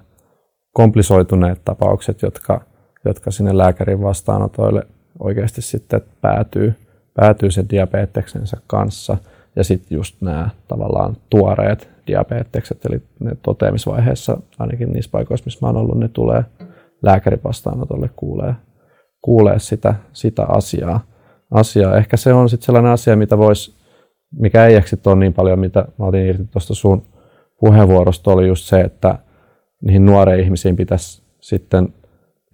komplisoituneet 0.72 1.64
tapaukset, 1.64 2.22
jotka, 2.22 2.60
jotka 3.04 3.30
sinne 3.30 3.58
lääkärin 3.58 4.02
vastaanotoille 4.02 4.86
oikeasti 5.18 5.62
sitten 5.62 6.00
päätyy, 6.20 6.74
päätyy 7.14 7.50
sen 7.50 7.70
diabeteksensa 7.70 8.56
kanssa. 8.66 9.16
Ja 9.56 9.64
sitten 9.64 9.96
just 9.96 10.16
nämä 10.20 10.50
tavallaan 10.68 11.16
tuoreet 11.30 11.88
diabetekset, 12.06 12.84
eli 12.84 13.02
ne 13.20 13.36
toteamisvaiheessa, 13.42 14.40
ainakin 14.58 14.92
niissä 14.92 15.10
paikoissa, 15.10 15.44
missä 15.44 15.58
mä 15.62 15.68
oon 15.68 15.76
ollut, 15.76 15.98
ne 15.98 16.08
tulee 16.08 16.44
lääkärin 17.02 17.40
vastaanotolle 17.44 18.10
kuulee, 18.16 18.54
kuulee 19.20 19.58
sitä, 19.58 19.94
sitä 20.12 20.44
asiaa. 20.44 21.00
asiaa. 21.50 21.96
Ehkä 21.96 22.16
se 22.16 22.32
on 22.32 22.48
sitten 22.48 22.66
sellainen 22.66 22.92
asia, 22.92 23.16
mitä 23.16 23.38
voisi, 23.38 23.74
mikä 24.32 24.66
ei 24.66 24.74
ehkä 24.74 24.96
ole 25.06 25.16
niin 25.16 25.32
paljon, 25.32 25.58
mitä 25.58 25.84
mä 25.98 26.06
otin 26.06 26.26
irti 26.26 26.44
tuosta 26.44 26.74
sun 26.74 27.02
puheenvuorosta, 27.60 28.30
oli 28.30 28.48
just 28.48 28.64
se, 28.64 28.80
että 28.80 29.18
niihin 29.82 30.06
nuoriin 30.06 30.44
ihmisiin 30.44 30.76
pitäisi 30.76 31.22
sitten 31.40 31.94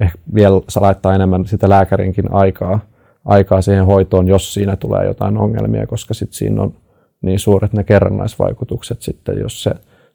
ehkä 0.01 0.19
vielä 0.35 0.57
laittaa 0.81 1.15
enemmän 1.15 1.47
sitä 1.47 1.69
lääkärinkin 1.69 2.33
aikaa, 2.33 2.81
aikaa 3.25 3.63
siihen 3.63 3.87
hoitoon, 3.87 4.29
jos 4.29 4.55
siinä 4.55 4.77
tulee 4.77 5.07
jotain 5.07 5.39
ongelmia, 5.39 5.87
koska 5.87 6.15
sitten 6.15 6.35
siinä 6.35 6.63
on 6.63 6.75
niin 7.23 7.39
suuret 7.39 7.73
ne 7.73 7.85
kerrannaisvaikutukset 7.85 9.03
sitten, 9.03 9.39
jos 9.39 9.63
se 9.63 9.71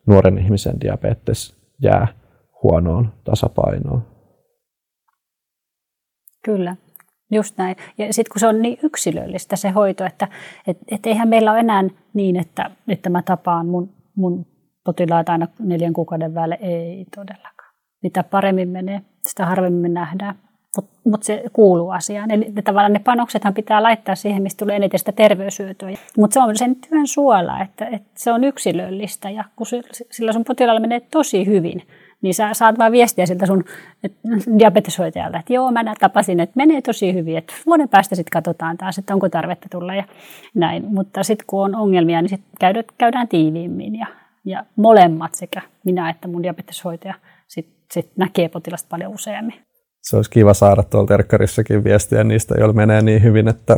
nuoren 0.06 0.38
ihmisen 0.38 0.82
diabetes 0.82 1.56
jää 1.82 2.08
huonoon 2.63 3.13
tasapainoon. 3.23 4.04
Kyllä, 6.45 6.76
just 7.32 7.58
näin. 7.58 7.76
Ja 7.97 8.13
sitten 8.13 8.34
kun 8.34 8.39
se 8.39 8.47
on 8.47 8.62
niin 8.62 8.78
yksilöllistä 8.84 9.56
se 9.56 9.69
hoito, 9.69 10.06
että 10.06 10.28
et, 10.67 10.78
et 10.91 11.06
eihän 11.06 11.28
meillä 11.28 11.52
ole 11.52 11.60
enää 11.60 11.84
niin, 12.13 12.36
että, 12.36 12.71
että 12.88 13.10
mä 13.10 13.21
tapaan 13.21 13.67
mun, 13.67 13.89
mun 14.15 14.45
potilaat 14.88 15.30
aina 15.30 15.47
neljän 15.60 15.93
kuukauden 15.93 16.36
välein. 16.36 16.63
Ei 16.63 17.06
todellakaan. 17.15 17.73
Mitä 18.04 18.23
paremmin 18.23 18.69
menee, 18.69 19.02
sitä 19.28 19.45
harvemmin 19.45 19.82
me 19.82 19.89
nähdään. 19.89 20.36
Mutta 20.76 20.91
mut 21.04 21.23
se 21.23 21.43
kuuluu 21.54 21.89
asiaan. 21.89 22.32
Eli 22.32 22.54
tavallaan 22.63 22.93
ne 22.93 23.00
panoksethan 23.00 23.54
pitää 23.54 23.84
laittaa 23.84 24.15
siihen, 24.15 24.43
mistä 24.43 24.60
tulee 24.60 24.76
eniten 24.76 25.00
sitä 25.00 25.12
terveyshyötyä. 25.12 25.89
Mutta 26.17 26.34
se 26.34 26.39
on 26.39 26.58
sen 26.58 26.76
työn 26.76 27.08
suola, 27.08 27.62
että, 27.62 27.86
että 27.86 28.10
se 28.15 28.32
on 28.32 28.43
yksilöllistä. 28.43 29.30
Ja 29.30 29.43
kun 29.56 29.67
sillä 30.12 30.34
sun 30.34 30.43
potilaalla 30.43 30.82
menee 30.82 31.00
tosi 31.00 31.45
hyvin, 31.45 31.82
niin 32.21 32.34
sä 32.34 32.54
saat 32.54 32.78
vaan 32.78 32.91
viestiä 32.91 33.26
siltä 33.26 33.45
sun 33.45 33.63
diabeteshoitajalta, 34.60 35.39
että 35.39 35.54
joo, 35.54 35.71
mä 35.71 35.93
tapasin, 36.00 36.39
että 36.39 36.54
menee 36.56 36.82
tosi 36.82 37.13
hyvin, 37.13 37.38
että 37.38 37.54
vuoden 37.65 37.89
päästä 37.89 38.15
sitten 38.15 38.32
katsotaan 38.32 38.78
taas, 38.78 38.97
että 38.97 39.13
onko 39.13 39.30
tarvetta 39.30 39.67
tulla 39.71 39.95
ja 39.95 40.04
näin. 40.54 40.86
Mutta 40.86 41.23
sitten 41.23 41.47
kun 41.47 41.63
on 41.63 41.76
ongelmia, 41.76 42.21
niin 42.21 42.30
sitten 42.30 42.52
käydään, 42.60 42.86
käydään 42.97 43.28
tiiviimmin 43.28 43.95
ja, 43.95 44.08
ja 44.47 44.65
molemmat 44.75 45.36
sekä 45.36 45.62
minä 45.86 46.10
että 46.10 46.27
mun 46.27 46.43
diabeteshoitaja 46.43 47.13
sitten 47.47 47.77
sit 47.93 48.12
näkee 48.17 48.49
potilasta 48.49 48.88
paljon 48.89 49.13
useammin. 49.13 49.55
Se 50.01 50.15
olisi 50.15 50.31
kiva 50.31 50.53
saada 50.53 50.83
tuolta 50.83 51.13
terkkarissakin 51.13 51.83
viestiä 51.83 52.23
niistä, 52.23 52.55
joilla 52.57 52.73
menee 52.73 53.01
niin 53.01 53.23
hyvin, 53.23 53.47
että 53.47 53.77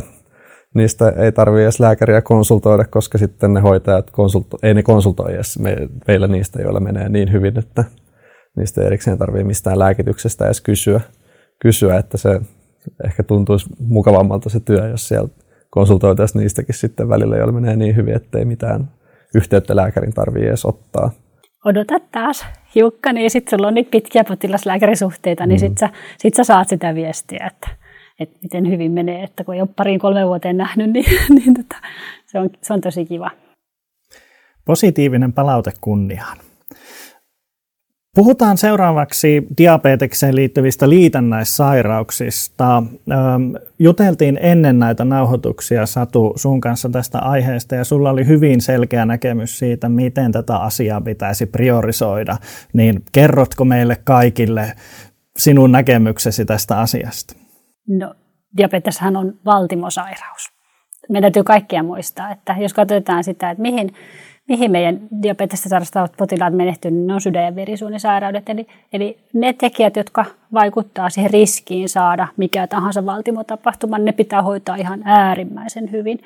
niistä 0.74 1.08
ei 1.08 1.32
tarvitse 1.32 1.62
edes 1.62 1.80
lääkäriä 1.80 2.22
konsultoida, 2.22 2.84
koska 2.84 3.18
sitten 3.18 3.54
ne 3.54 3.60
hoitajat 3.60 4.10
konsulto- 4.10 4.58
ei 4.62 4.74
ne 4.74 4.82
konsultoi 4.82 5.34
edes 5.34 5.58
me, 5.58 5.76
meillä 6.08 6.26
niistä, 6.26 6.62
joilla 6.62 6.80
menee 6.80 7.08
niin 7.08 7.32
hyvin, 7.32 7.58
että 7.58 7.84
niistä 8.56 8.82
erikseen 8.82 9.18
tarvitse 9.18 9.44
mistään 9.44 9.78
lääkityksestä 9.78 10.44
edes 10.44 10.60
kysyä, 10.60 11.00
kysyä, 11.62 11.98
että 11.98 12.18
se 12.18 12.40
ehkä 13.04 13.22
tuntuisi 13.22 13.66
mukavammalta 13.78 14.50
se 14.50 14.60
työ, 14.60 14.88
jos 14.88 15.08
siellä 15.08 15.28
konsultoitaisiin 15.70 16.40
niistäkin 16.40 16.74
sitten 16.74 17.08
välillä, 17.08 17.36
joilla 17.36 17.52
menee 17.52 17.76
niin 17.76 17.96
hyvin, 17.96 18.16
ettei 18.16 18.44
mitään 18.44 18.90
yhteyttä 19.34 19.76
lääkärin 19.76 20.12
tarvitse 20.12 20.48
edes 20.48 20.64
ottaa. 20.64 21.10
Odota 21.64 22.00
taas 22.12 22.46
hiukka, 22.74 23.12
niin 23.12 23.30
sitten 23.30 23.58
sulla 23.58 23.68
on 23.68 23.74
niin 23.74 23.86
pitkiä 23.86 24.24
potilaslääkärisuhteita, 24.24 25.46
niin 25.46 25.56
mm. 25.56 25.60
sitten 25.60 25.88
sä, 25.88 25.94
sit 26.18 26.34
sä 26.34 26.44
saat 26.44 26.68
sitä 26.68 26.94
viestiä, 26.94 27.46
että, 27.46 27.68
että 28.20 28.38
miten 28.42 28.70
hyvin 28.70 28.92
menee, 28.92 29.22
että 29.22 29.44
kun 29.44 29.54
ei 29.54 29.60
ole 29.60 29.68
pariin 29.76 30.00
kolme 30.00 30.26
vuoteen 30.26 30.56
nähnyt, 30.56 30.90
niin, 30.92 31.04
niin 31.28 31.54
tota, 31.54 31.76
se, 32.26 32.38
on, 32.38 32.50
se 32.62 32.72
on 32.72 32.80
tosi 32.80 33.04
kiva. 33.04 33.30
Positiivinen 34.64 35.32
palaute 35.32 35.72
kunniaan. 35.80 36.36
Puhutaan 38.14 38.58
seuraavaksi 38.58 39.46
diabetekseen 39.58 40.36
liittyvistä 40.36 40.88
liitännäissairauksista. 40.88 42.82
Juteltiin 43.78 44.38
ennen 44.42 44.78
näitä 44.78 45.04
nauhoituksia 45.04 45.86
Satu 45.86 46.32
sun 46.36 46.60
kanssa 46.60 46.88
tästä 46.88 47.18
aiheesta 47.18 47.74
ja 47.74 47.84
sulla 47.84 48.10
oli 48.10 48.26
hyvin 48.26 48.60
selkeä 48.60 49.04
näkemys 49.04 49.58
siitä, 49.58 49.88
miten 49.88 50.32
tätä 50.32 50.56
asiaa 50.56 51.00
pitäisi 51.00 51.46
priorisoida. 51.46 52.36
Niin 52.72 53.02
kerrotko 53.12 53.64
meille 53.64 53.96
kaikille 54.04 54.72
sinun 55.36 55.72
näkemyksesi 55.72 56.44
tästä 56.44 56.78
asiasta? 56.80 57.34
No, 57.88 58.14
diabeteshan 58.56 59.16
on 59.16 59.34
valtimosairaus. 59.44 60.48
Meidän 61.08 61.32
täytyy 61.32 61.44
kaikkia 61.44 61.82
muistaa, 61.82 62.30
että 62.30 62.56
jos 62.58 62.74
katsotaan 62.74 63.24
sitä, 63.24 63.50
että 63.50 63.62
mihin 63.62 63.94
mihin 64.50 64.70
meidän 64.70 65.00
diabetesta 65.22 65.68
sairastavat 65.68 66.12
potilaat 66.16 66.54
menehtyvät, 66.54 66.94
niin 66.94 67.06
ne 67.06 67.14
on 67.14 67.20
sydän- 67.20 67.44
ja 67.44 67.56
verisuonisairaudet. 67.56 68.48
Eli, 68.48 68.66
eli 68.92 69.18
ne 69.32 69.52
tekijät, 69.52 69.96
jotka 69.96 70.24
vaikuttaa 70.52 71.10
siihen 71.10 71.30
riskiin 71.30 71.88
saada 71.88 72.28
mikä 72.36 72.66
tahansa 72.66 73.06
valtimotapahtuma, 73.06 73.98
ne 73.98 74.12
pitää 74.12 74.42
hoitaa 74.42 74.76
ihan 74.76 75.00
äärimmäisen 75.04 75.92
hyvin. 75.92 76.18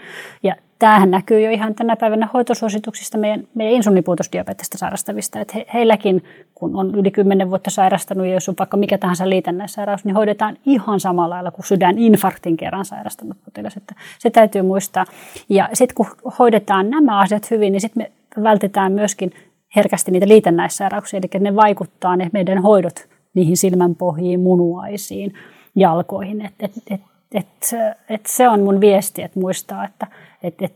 Ja 0.42 0.56
tämähän 0.78 1.10
näkyy 1.10 1.40
jo 1.40 1.50
ihan 1.50 1.74
tänä 1.74 1.96
päivänä 1.96 2.28
hoitosuosituksista 2.34 3.18
meidän, 3.18 3.46
meidän 3.54 3.74
insulipuutosdiabetesta 3.74 4.78
sairastavista. 4.78 5.40
Että 5.40 5.52
he, 5.56 5.66
heilläkin, 5.74 6.24
kun 6.54 6.76
on 6.76 6.94
yli 6.94 7.10
10 7.10 7.50
vuotta 7.50 7.70
sairastanut 7.70 8.26
ja 8.26 8.32
jos 8.32 8.48
on 8.48 8.54
vaikka 8.58 8.76
mikä 8.76 8.98
tahansa 8.98 9.28
liitännäissairaus, 9.28 10.04
niin 10.04 10.14
hoidetaan 10.14 10.56
ihan 10.66 11.00
samalla 11.00 11.34
lailla 11.34 11.50
kuin 11.50 11.66
sydäninfarktin 11.66 12.56
kerran 12.56 12.84
sairastanut 12.84 13.37
potilas. 13.44 13.76
Että 13.76 13.94
se 14.18 14.30
täytyy 14.30 14.62
muistaa. 14.62 15.04
Ja 15.48 15.68
sitten 15.72 15.94
kun 15.94 16.06
hoidetaan 16.38 16.90
nämä 16.90 17.18
asiat 17.18 17.50
hyvin, 17.50 17.72
niin 17.72 17.80
sitten 17.80 18.02
me 18.37 18.42
vältetään 18.42 18.92
myöskin 18.92 19.32
herkästi 19.76 20.10
niitä 20.10 20.28
liitännäissairauksia, 20.28 21.18
eli 21.18 21.40
ne 21.40 21.56
vaikuttaa 21.56 22.16
ne 22.16 22.30
meidän 22.32 22.62
hoidot 22.62 23.08
niihin 23.34 23.56
silmänpohjiin, 23.56 24.40
munuaisiin, 24.40 25.34
jalkoihin. 25.76 26.40
Et, 26.40 26.52
et, 26.60 26.72
et, 26.90 27.00
et, 27.34 27.74
et 28.08 28.26
se 28.26 28.48
on 28.48 28.60
mun 28.60 28.80
viesti, 28.80 29.22
että 29.22 29.40
muistaa, 29.40 29.84
että 29.84 30.06
et, 30.42 30.62
et, 30.62 30.74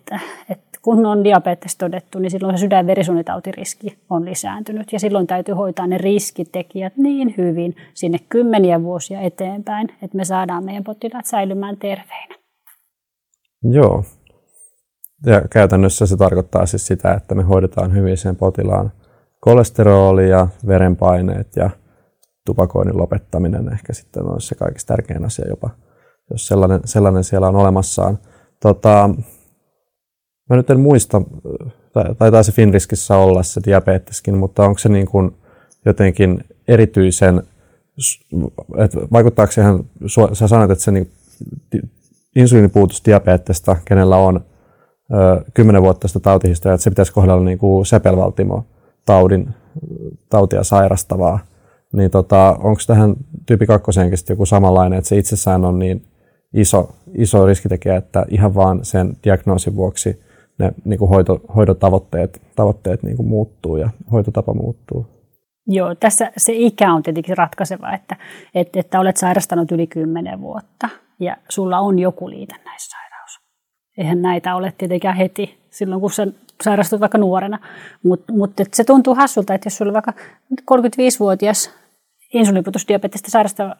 et 0.51 0.61
kun 0.83 1.07
on 1.07 1.25
diabetes 1.25 1.77
todettu, 1.77 2.19
niin 2.19 2.31
silloin 2.31 2.59
se 2.59 2.61
sydän- 2.61 2.87
verisuonitautiriski 2.87 3.99
on 4.11 4.25
lisääntynyt. 4.25 4.93
Ja 4.93 5.01
silloin 5.01 5.27
täytyy 5.27 5.55
hoitaa 5.55 5.87
ne 5.87 5.99
riskitekijät 5.99 6.97
niin 6.97 7.35
hyvin 7.37 7.77
sinne 7.95 8.19
kymmeniä 8.29 8.83
vuosia 8.83 9.21
eteenpäin, 9.21 9.89
että 10.03 10.17
me 10.17 10.25
saadaan 10.25 10.65
meidän 10.65 10.85
potilaat 10.85 11.27
säilymään 11.27 11.77
terveinä. 11.77 12.35
Joo. 13.63 14.05
Ja 15.27 15.43
käytännössä 15.51 16.07
se 16.07 16.17
tarkoittaa 16.17 16.67
siis 16.67 16.87
sitä, 16.87 17.15
että 17.15 17.35
me 17.35 17.43
hoidetaan 17.43 17.95
hyvin 17.95 18.17
sen 18.17 18.37
potilaan 18.37 18.93
kolesteroli 19.41 20.31
ja 20.31 20.49
verenpaineet 20.67 21.57
ja 21.57 21.71
tupakoinnin 22.47 22.99
lopettaminen 22.99 23.73
ehkä 23.73 23.93
sitten 23.93 24.25
on 24.25 24.41
se 24.41 24.55
kaikista 24.55 24.95
tärkein 24.95 25.25
asia 25.25 25.49
jopa, 25.49 25.71
jos 26.31 26.47
sellainen, 26.47 26.81
sellainen 26.85 27.25
siellä 27.25 27.49
on 27.49 27.57
olemassaan. 27.57 28.19
Tota, 28.61 29.11
mä 30.51 30.57
nyt 30.57 30.71
en 30.71 30.81
muista, 30.81 31.23
taitaa 32.19 32.43
se 32.43 32.53
Finriskissä 32.53 33.17
olla 33.17 33.43
se 33.43 33.61
diabeteskin, 33.67 34.39
mutta 34.39 34.65
onko 34.65 34.79
se 34.79 34.89
niin 34.89 35.07
kuin 35.07 35.37
jotenkin 35.85 36.45
erityisen, 36.69 37.43
että 38.79 38.99
vaikuttaako 39.13 39.53
se 39.53 39.61
ihan, 39.61 39.85
sä 40.33 40.49
sanoit, 40.49 40.71
että 40.71 40.85
se 40.85 40.91
niin, 40.91 41.11
insuliinipuutos 42.37 43.03
diabetesta, 43.05 43.77
kenellä 43.85 44.17
on 44.17 44.41
10 45.55 45.83
vuotta 45.83 46.09
sitä 46.09 46.21
tautihistoriaa, 46.21 46.75
että 46.75 46.83
se 46.83 46.91
pitäisi 46.91 47.13
kohdella 47.13 47.45
niin 47.45 47.59
kuin 47.59 47.87
sepelvaltimo 47.87 48.67
taudin, 49.07 49.55
tautia 50.29 50.65
sairastavaa, 50.65 51.39
niin 51.93 52.11
tota, 52.11 52.57
onko 52.63 52.81
tähän 52.87 53.15
tyyppi 53.47 53.67
kakkoseenkin 53.67 54.19
joku 54.29 54.47
samanlainen, 54.47 54.99
että 54.99 55.09
se 55.09 55.17
itsessään 55.17 55.65
on 55.65 55.79
niin 55.79 56.07
iso, 56.55 56.95
iso 57.15 57.47
riskitekijä, 57.47 57.97
että 57.97 58.27
ihan 58.29 58.55
vaan 58.55 58.85
sen 58.85 59.17
diagnoosin 59.25 59.77
vuoksi 59.77 60.21
ne 60.59 60.73
niin 60.85 60.99
kuin 60.99 61.09
hoito, 61.09 61.41
hoidotavoitteet 61.57 62.43
tavoitteet 62.57 63.03
niin 63.03 63.17
kuin 63.17 63.29
muuttuu 63.29 63.77
ja 63.77 63.91
hoitotapa 64.13 64.55
muuttuu. 64.55 65.07
Joo, 65.67 65.95
tässä 65.95 66.33
se 66.37 66.53
ikä 66.53 66.93
on 66.93 67.03
tietenkin 67.03 67.37
ratkaiseva, 67.37 67.93
että, 67.93 68.17
että, 68.55 68.81
että 68.81 69.01
olet 69.01 69.17
sairastanut 69.17 69.73
yli 69.73 69.87
10 69.87 70.41
vuotta 70.41 70.89
ja 71.21 71.37
sulla 71.49 71.79
on 71.79 71.99
joku 71.99 72.31
liitännäissairaus. 72.31 73.39
Eihän 73.99 74.23
näitä 74.23 74.57
ole 74.57 74.73
tietenkään 74.79 75.17
heti 75.17 75.59
silloin, 75.71 76.01
kun 76.01 76.11
sä 76.11 76.27
sairastut 76.63 77.01
vaikka 77.01 77.19
nuorena, 77.19 77.59
mutta 78.05 78.33
mut, 78.33 78.53
se 78.73 78.85
tuntuu 78.85 79.15
hassulta, 79.15 79.55
että 79.55 79.67
jos 79.67 79.77
sulla 79.77 79.93
vaikka 79.93 80.13
35-vuotias 80.71 81.71
insuliputusdiabetista 82.35 83.31
sairastava 83.31 83.77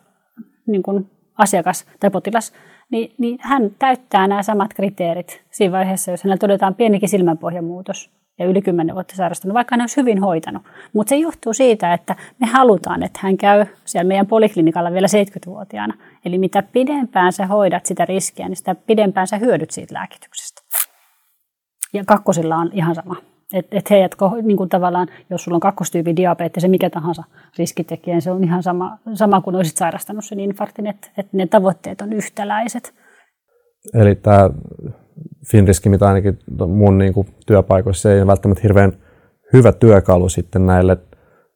niin 0.67 0.83
kun 0.83 1.11
asiakas 1.39 1.87
tai 2.01 2.11
potilas, 2.11 2.53
niin, 2.91 3.15
niin 3.19 3.39
hän 3.41 3.71
täyttää 3.79 4.29
nämä 4.29 4.43
samat 4.43 4.75
kriteerit 4.75 5.43
siinä 5.51 5.73
vaiheessa, 5.73 6.11
jos 6.11 6.25
hänellä 6.25 6.39
todetaan 6.39 6.75
pienikin 6.75 7.09
silmänpohjamuutos 7.09 8.11
ja 8.39 8.47
yli 8.47 8.63
10 8.63 8.95
vuotta 8.95 9.17
sairastunut, 9.17 9.55
vaikka 9.55 9.73
hän 9.73 9.81
olisi 9.81 9.97
hyvin 9.97 10.21
hoitanut. 10.21 10.63
Mutta 10.93 11.09
se 11.09 11.17
johtuu 11.17 11.55
siitä, 11.55 11.95
että 11.95 12.17
me 12.39 12.47
halutaan, 12.47 13.03
että 13.03 13.21
hän 13.23 13.37
käy 13.37 13.67
siellä 13.85 14.09
meidän 14.09 14.27
poliklinikalla 14.27 14.93
vielä 14.93 15.07
70-vuotiaana. 15.07 15.95
Eli 16.25 16.39
mitä 16.39 16.63
pidempään 16.63 17.33
sä 17.33 17.47
hoidat 17.47 17.87
sitä 17.87 18.05
riskiä, 18.05 18.49
niin 18.49 18.57
sitä 18.57 18.75
pidempään 18.75 19.27
sä 19.27 19.39
hyödyt 19.39 19.71
siitä 19.71 19.95
lääkityksestä. 19.95 20.63
Ja 21.93 22.05
kakkosilla 22.05 22.57
on 22.57 22.71
ihan 22.73 22.95
sama. 22.95 23.17
Että 23.53 23.79
et 23.79 23.91
heidät, 23.91 24.15
niin 24.43 24.57
kuin 24.57 24.69
tavallaan, 24.69 25.09
jos 25.31 25.45
sulla 25.45 25.57
on 25.57 25.61
kakkostyypin 25.61 26.17
diabetes 26.17 26.63
ja 26.63 26.69
mikä 26.69 26.91
tahansa 26.91 27.25
riskitekijä, 27.59 28.15
niin 28.15 28.23
se 28.23 28.31
on 28.31 28.45
ihan 28.45 28.63
sama, 28.63 28.99
sama 29.15 29.41
kuin 29.41 29.57
olisit 29.57 29.77
sairastanut 29.77 30.25
sen 30.25 30.41
infarktin, 30.41 30.87
että 30.87 31.09
et 31.17 31.33
ne 31.33 31.47
tavoitteet 31.47 32.01
on 32.01 32.13
yhtäläiset. 32.13 32.95
Eli 33.95 34.15
tämä 34.15 34.51
Finriski, 35.51 35.89
mitä 35.89 36.09
ainakin 36.09 36.39
mun 36.69 36.99
niin 36.99 37.13
kuin, 37.15 37.27
työpaikoissa, 37.47 38.03
se 38.03 38.13
ei 38.13 38.21
ole 38.21 38.27
välttämättä 38.27 38.63
hirveän 38.63 38.93
hyvä 39.53 39.73
työkalu 39.73 40.29
sitten 40.29 40.67
näille 40.67 40.97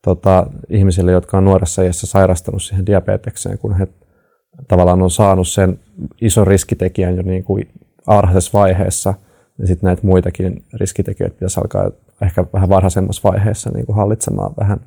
tota, 0.04 0.46
ihmisille, 0.68 1.12
jotka 1.12 1.38
on 1.38 1.44
nuoressa 1.44 1.82
iässä 1.82 2.06
sairastanut 2.06 2.62
siihen 2.62 2.86
diabetekseen, 2.86 3.58
kun 3.58 3.74
he 3.74 3.88
tavallaan 4.68 5.02
on 5.02 5.10
saanut 5.10 5.48
sen 5.48 5.78
ison 6.20 6.46
riskitekijän 6.46 7.16
jo 7.16 7.22
niin 7.22 7.44
kuin 7.44 7.68
varhaisessa 8.06 8.58
vaiheessa, 8.58 9.14
ja 9.58 9.66
sitten 9.66 9.86
näitä 9.86 10.06
muitakin 10.06 10.64
riskitekijöitä 10.74 11.34
pitäisi 11.34 11.60
alkaa 11.60 11.90
ehkä 12.22 12.44
vähän 12.52 12.68
varhaisemmassa 12.68 13.30
vaiheessa 13.30 13.70
niin 13.74 13.86
kuin 13.86 13.96
hallitsemaan 13.96 14.54
vähän 14.60 14.80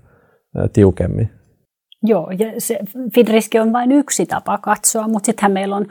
tiukemmin. 0.73 1.29
Joo, 2.03 2.31
ja 2.39 2.61
se 2.61 2.79
FID-riski 3.13 3.59
on 3.59 3.73
vain 3.73 3.91
yksi 3.91 4.25
tapa 4.25 4.57
katsoa, 4.57 5.07
mutta 5.07 5.25
sittenhän 5.25 5.51
meillä 5.51 5.75
on 5.75 5.87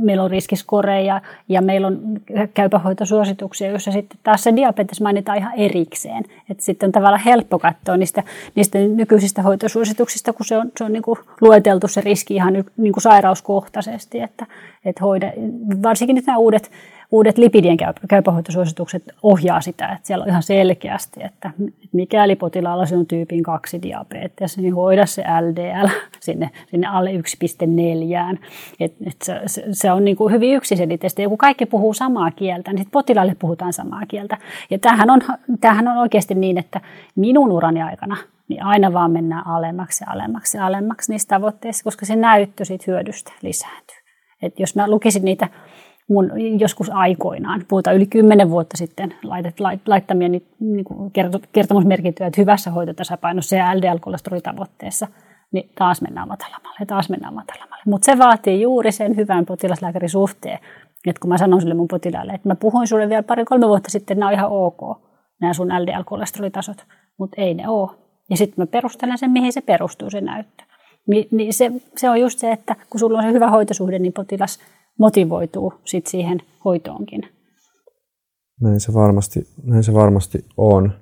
meillä 0.00 0.22
on 0.22 0.30
riskiskoreja 0.30 1.20
ja 1.48 1.62
meillä 1.62 1.86
on 1.86 2.20
käypähoitosuosituksia, 2.54 3.70
joissa 3.70 3.92
sitten 3.92 4.18
taas 4.22 4.42
se 4.42 4.56
diabetes 4.56 5.00
mainitaan 5.00 5.38
ihan 5.38 5.54
erikseen. 5.56 6.24
Että 6.50 6.64
sitten 6.64 6.86
on 6.86 6.92
tavallaan 6.92 7.22
helppo 7.24 7.58
katsoa 7.58 7.96
niistä, 7.96 8.22
niistä 8.54 8.78
nykyisistä 8.78 9.42
hoitosuosituksista, 9.42 10.32
kun 10.32 10.46
se 10.46 10.56
on, 10.56 10.70
se 10.78 10.84
on 10.84 10.92
niin 10.92 11.02
kuin 11.02 11.18
lueteltu 11.40 11.88
se 11.88 12.00
riski 12.00 12.34
ihan 12.34 12.52
niin 12.52 12.92
kuin 12.92 13.02
sairauskohtaisesti. 13.02 14.20
Että, 14.20 14.46
että 14.84 15.04
hoida, 15.04 15.32
varsinkin 15.82 16.16
nyt 16.16 16.26
nämä 16.26 16.38
uudet 16.38 16.70
uudet 17.10 17.38
lipidien 17.38 17.76
käypähoitosuositukset 18.08 19.02
ohjaa 19.22 19.60
sitä, 19.60 19.88
että 19.88 20.06
siellä 20.06 20.22
on 20.22 20.28
ihan 20.28 20.42
selkeästi, 20.42 21.20
että 21.24 21.50
mikäli 21.92 22.36
potilaalla 22.36 22.84
on 22.98 23.06
tyypin 23.06 23.42
2 23.42 23.82
diabetes, 23.82 24.58
niin 24.58 24.74
hoida 24.74 25.06
se 25.06 25.22
LDL 25.22 25.88
sinne, 26.20 26.50
sinne 26.66 26.86
alle 26.86 27.10
1,4. 27.12 28.38
Et, 28.80 28.94
et 29.06 29.16
se, 29.22 29.40
se, 29.72 29.92
on 29.92 30.04
niin 30.04 30.16
kuin 30.16 30.32
hyvin 30.32 30.54
yksiselitteistä. 30.54 31.22
Ja 31.22 31.28
kun 31.28 31.38
kaikki 31.38 31.66
puhuu 31.66 31.94
samaa 31.94 32.30
kieltä, 32.30 32.72
niin 32.72 32.86
potilaalle 32.90 33.36
puhutaan 33.38 33.72
samaa 33.72 34.02
kieltä. 34.08 34.36
Ja 34.70 34.78
tämähän 34.78 35.10
on, 35.10 35.20
tämähän 35.60 35.88
on 35.88 35.96
oikeasti 35.96 36.34
niin, 36.34 36.58
että 36.58 36.80
minun 37.16 37.52
urani 37.52 37.82
aikana 37.82 38.16
niin 38.48 38.62
aina 38.62 38.92
vaan 38.92 39.10
mennään 39.10 39.46
alemmaksi 39.46 40.04
ja 40.04 40.12
alemmaksi 40.12 40.56
ja 40.56 40.66
alemmaksi 40.66 41.12
niistä 41.12 41.34
tavoitteista, 41.36 41.84
koska 41.84 42.06
se 42.06 42.16
näyttö 42.16 42.64
siitä 42.64 42.84
hyödystä 42.86 43.32
lisääntyy. 43.42 43.96
Et 44.42 44.60
jos 44.60 44.76
mä 44.76 44.90
lukisin 44.90 45.24
niitä 45.24 45.48
mun 46.08 46.32
joskus 46.60 46.90
aikoinaan, 46.90 47.64
puhutaan 47.68 47.96
yli 47.96 48.06
kymmenen 48.06 48.50
vuotta 48.50 48.76
sitten 48.76 49.14
laitet, 49.22 49.60
lait, 49.60 49.88
laittamia 49.88 50.28
niin, 50.28 50.46
niin 50.60 50.84
kertomusmerkintöjä, 51.52 52.28
että 52.28 52.40
hyvässä 52.40 52.70
hoitotasapainossa 52.70 53.56
ja 53.56 53.74
LDL-kolesterolitavoitteessa, 53.74 55.06
niin 55.52 55.70
taas 55.74 56.02
mennään 56.02 56.28
matalammalle, 56.28 56.86
taas 56.86 57.08
mennään 57.08 57.34
matalammalle. 57.34 57.82
Mutta 57.86 58.06
se 58.06 58.18
vaatii 58.18 58.60
juuri 58.60 58.92
sen 58.92 59.16
hyvän 59.16 59.46
potilaslääkärin 59.46 60.10
suhteen, 60.10 60.58
että 61.06 61.20
kun 61.20 61.28
mä 61.28 61.38
sanon 61.38 61.60
sille 61.60 61.74
mun 61.74 61.88
potilaalle, 61.88 62.32
että 62.32 62.48
mä 62.48 62.54
puhuin 62.54 62.86
sulle 62.86 63.08
vielä 63.08 63.22
pari-kolme 63.22 63.68
vuotta 63.68 63.90
sitten, 63.90 64.14
että 64.14 64.20
nämä 64.20 64.28
on 64.28 64.34
ihan 64.34 64.50
ok, 64.50 65.02
nämä 65.40 65.52
sun 65.52 65.68
LDL-kolesterolitasot, 65.68 66.84
mutta 67.18 67.42
ei 67.42 67.54
ne 67.54 67.68
ole. 67.68 67.90
Ja 68.30 68.36
sitten 68.36 68.54
mä 68.56 68.66
perustelen 68.66 69.18
sen, 69.18 69.30
mihin 69.30 69.52
se 69.52 69.60
perustuu 69.60 70.10
se 70.10 70.20
näyttö. 70.20 70.64
Ni, 71.06 71.28
niin 71.30 71.54
se, 71.54 71.72
se 71.96 72.10
on 72.10 72.20
just 72.20 72.38
se, 72.38 72.52
että 72.52 72.76
kun 72.90 73.00
sulla 73.00 73.18
on 73.18 73.24
se 73.24 73.32
hyvä 73.32 73.50
hoitosuhde, 73.50 73.98
niin 73.98 74.12
potilas 74.12 74.58
motivoituu 74.98 75.72
sit 75.84 76.06
siihen 76.06 76.38
hoitoonkin. 76.64 77.22
Näin 78.60 78.80
se 78.80 78.94
varmasti, 78.94 79.46
näin 79.64 79.84
se 79.84 79.94
varmasti 79.94 80.44
on. 80.56 80.92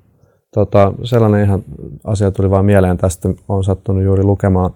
Tota, 0.55 0.93
sellainen 1.05 1.45
ihan 1.45 1.63
asia 2.05 2.31
tuli 2.31 2.51
vain 2.51 2.65
mieleen 2.65 2.97
tästä, 2.97 3.29
on 3.49 3.65
sattunut 3.65 4.05
juuri 4.05 4.23
lukemaan, 4.23 4.71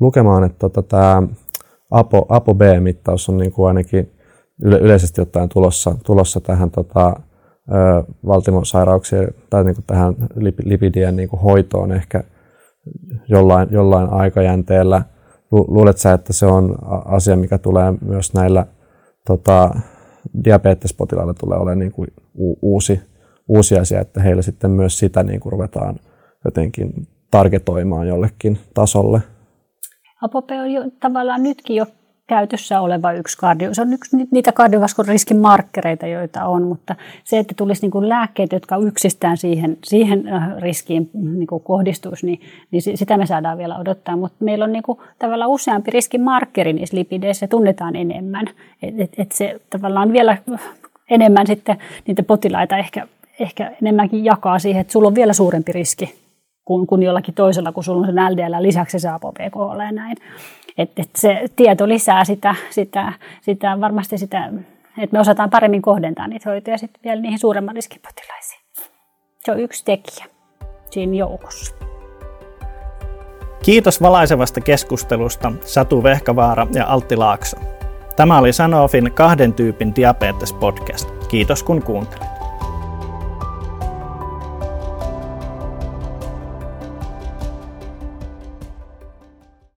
lukemaan 0.00 0.44
että 0.44 0.58
tota, 0.58 0.82
tämä 0.82 1.22
APO, 1.90 2.26
ApoB-mittaus 2.28 3.28
on 3.28 3.38
niin 3.38 3.52
kuin 3.52 3.68
ainakin 3.68 4.10
yle, 4.62 4.78
yleisesti 4.78 5.20
ottaen 5.20 5.48
tulossa, 5.48 5.96
tulossa 6.04 6.40
tähän 6.40 6.70
tota, 6.70 7.16
valtimosairauksien 8.26 9.28
tai 9.50 9.64
niin 9.64 9.74
kuin 9.74 9.84
tähän 9.86 10.14
lipidien 10.64 11.16
niin 11.16 11.28
kuin 11.28 11.40
hoitoon 11.40 11.92
ehkä 11.92 12.24
jollain, 13.28 13.68
jollain 13.70 14.10
aikajänteellä– 14.10 15.02
Luulet 15.50 15.98
sä, 15.98 16.12
että 16.12 16.32
se 16.32 16.46
on 16.46 16.76
asia, 17.04 17.36
mikä 17.36 17.58
tulee 17.58 17.94
myös 18.00 18.34
näillä 18.34 18.66
tota, 19.26 19.70
diabetespotilailla 20.44 21.34
tulee 21.34 21.58
olemaan 21.58 21.78
niin 21.78 21.92
kuin 21.92 22.08
uusi, 22.62 23.00
uusi 23.48 23.78
asia, 23.78 24.00
että 24.00 24.22
heillä 24.22 24.42
sitten 24.42 24.70
myös 24.70 24.98
sitä 24.98 25.22
niin 25.22 25.40
kuin 25.40 25.52
ruvetaan 25.52 25.96
jotenkin 26.44 27.08
targetoimaan 27.30 28.08
jollekin 28.08 28.58
tasolle. 28.74 29.20
Apope 30.22 30.60
on 30.60 30.70
jo, 30.70 30.82
tavallaan 31.00 31.42
nytkin 31.42 31.76
jo 31.76 31.86
käytössä 32.30 32.80
oleva 32.80 33.12
yksi 33.12 33.38
kardio. 33.38 33.74
Se 33.74 33.82
on 33.82 33.92
yksi 33.92 34.16
niitä 34.30 34.52
riskin 35.08 35.36
markkereita, 35.38 36.06
joita 36.06 36.44
on, 36.44 36.62
mutta 36.62 36.94
se, 37.24 37.38
että 37.38 37.54
tulisi 37.56 37.82
niin 37.82 37.90
kuin 37.90 38.08
lääkkeet, 38.08 38.52
jotka 38.52 38.76
yksistään 38.76 39.36
siihen, 39.36 39.78
siihen 39.84 40.28
äh, 40.28 40.56
riskiin 40.58 41.10
niin 41.14 41.46
kuin 41.46 41.62
kohdistuisi, 41.62 42.26
niin, 42.26 42.40
niin 42.70 42.82
sitä 42.98 43.16
me 43.16 43.26
saadaan 43.26 43.58
vielä 43.58 43.78
odottaa. 43.78 44.16
Mutta 44.16 44.44
meillä 44.44 44.64
on 44.64 44.72
niin 44.72 44.82
kuin 44.82 44.98
tavallaan 45.18 45.50
useampi 45.50 45.90
riskimarkkeri 45.90 46.72
niissä 46.72 46.96
lipideissä, 46.96 47.46
tunnetaan 47.46 47.96
enemmän. 47.96 48.46
Et, 48.82 49.00
et, 49.00 49.10
et 49.18 49.32
se 49.32 49.60
tavallaan 49.70 50.12
vielä 50.12 50.36
enemmän 51.10 51.46
sitten 51.46 51.78
niitä 52.06 52.22
potilaita 52.22 52.76
ehkä, 52.76 53.06
ehkä 53.40 53.72
enemmänkin 53.82 54.24
jakaa 54.24 54.58
siihen, 54.58 54.80
että 54.80 54.92
sulla 54.92 55.08
on 55.08 55.14
vielä 55.14 55.32
suurempi 55.32 55.72
riski 55.72 56.20
kuin, 56.70 56.86
kuin 56.86 57.02
jollakin 57.02 57.34
toisella, 57.34 57.72
kun 57.72 57.84
sulla 57.84 58.06
on 58.06 58.14
sen 58.14 58.32
LDL 58.32 58.62
lisäksi 58.62 58.98
se 58.98 59.08
ja 59.84 59.92
näin. 59.92 60.16
Et, 60.78 60.98
et 60.98 61.10
se 61.16 61.44
tieto 61.56 61.88
lisää 61.88 62.24
sitä, 62.24 62.54
sitä, 62.70 63.12
sitä, 63.40 63.80
varmasti 63.80 64.18
sitä, 64.18 64.52
että 64.98 65.16
me 65.16 65.20
osataan 65.20 65.50
paremmin 65.50 65.82
kohdentaa 65.82 66.28
niitä 66.28 66.50
hoitoja 66.50 66.78
sitten 66.78 67.00
vielä 67.04 67.20
niihin 67.20 67.38
suuremman 67.38 67.74
riskin 67.74 68.00
potilaisiin. 68.02 68.60
Se 69.44 69.52
on 69.52 69.60
yksi 69.60 69.84
tekijä 69.84 70.26
siinä 70.90 71.14
joukossa. 71.14 71.74
Kiitos 73.64 74.02
valaisevasta 74.02 74.60
keskustelusta 74.60 75.52
Satu 75.60 76.02
Vehkavaara 76.02 76.66
ja 76.74 76.86
Altti 76.86 77.16
Laakso. 77.16 77.56
Tämä 78.16 78.38
oli 78.38 78.52
Sanofin 78.52 79.12
kahden 79.12 79.52
tyypin 79.52 79.96
diabetes 79.96 80.52
podcast. 80.52 81.10
Kiitos 81.28 81.62
kun 81.62 81.82
kuuntelit. 81.82 82.39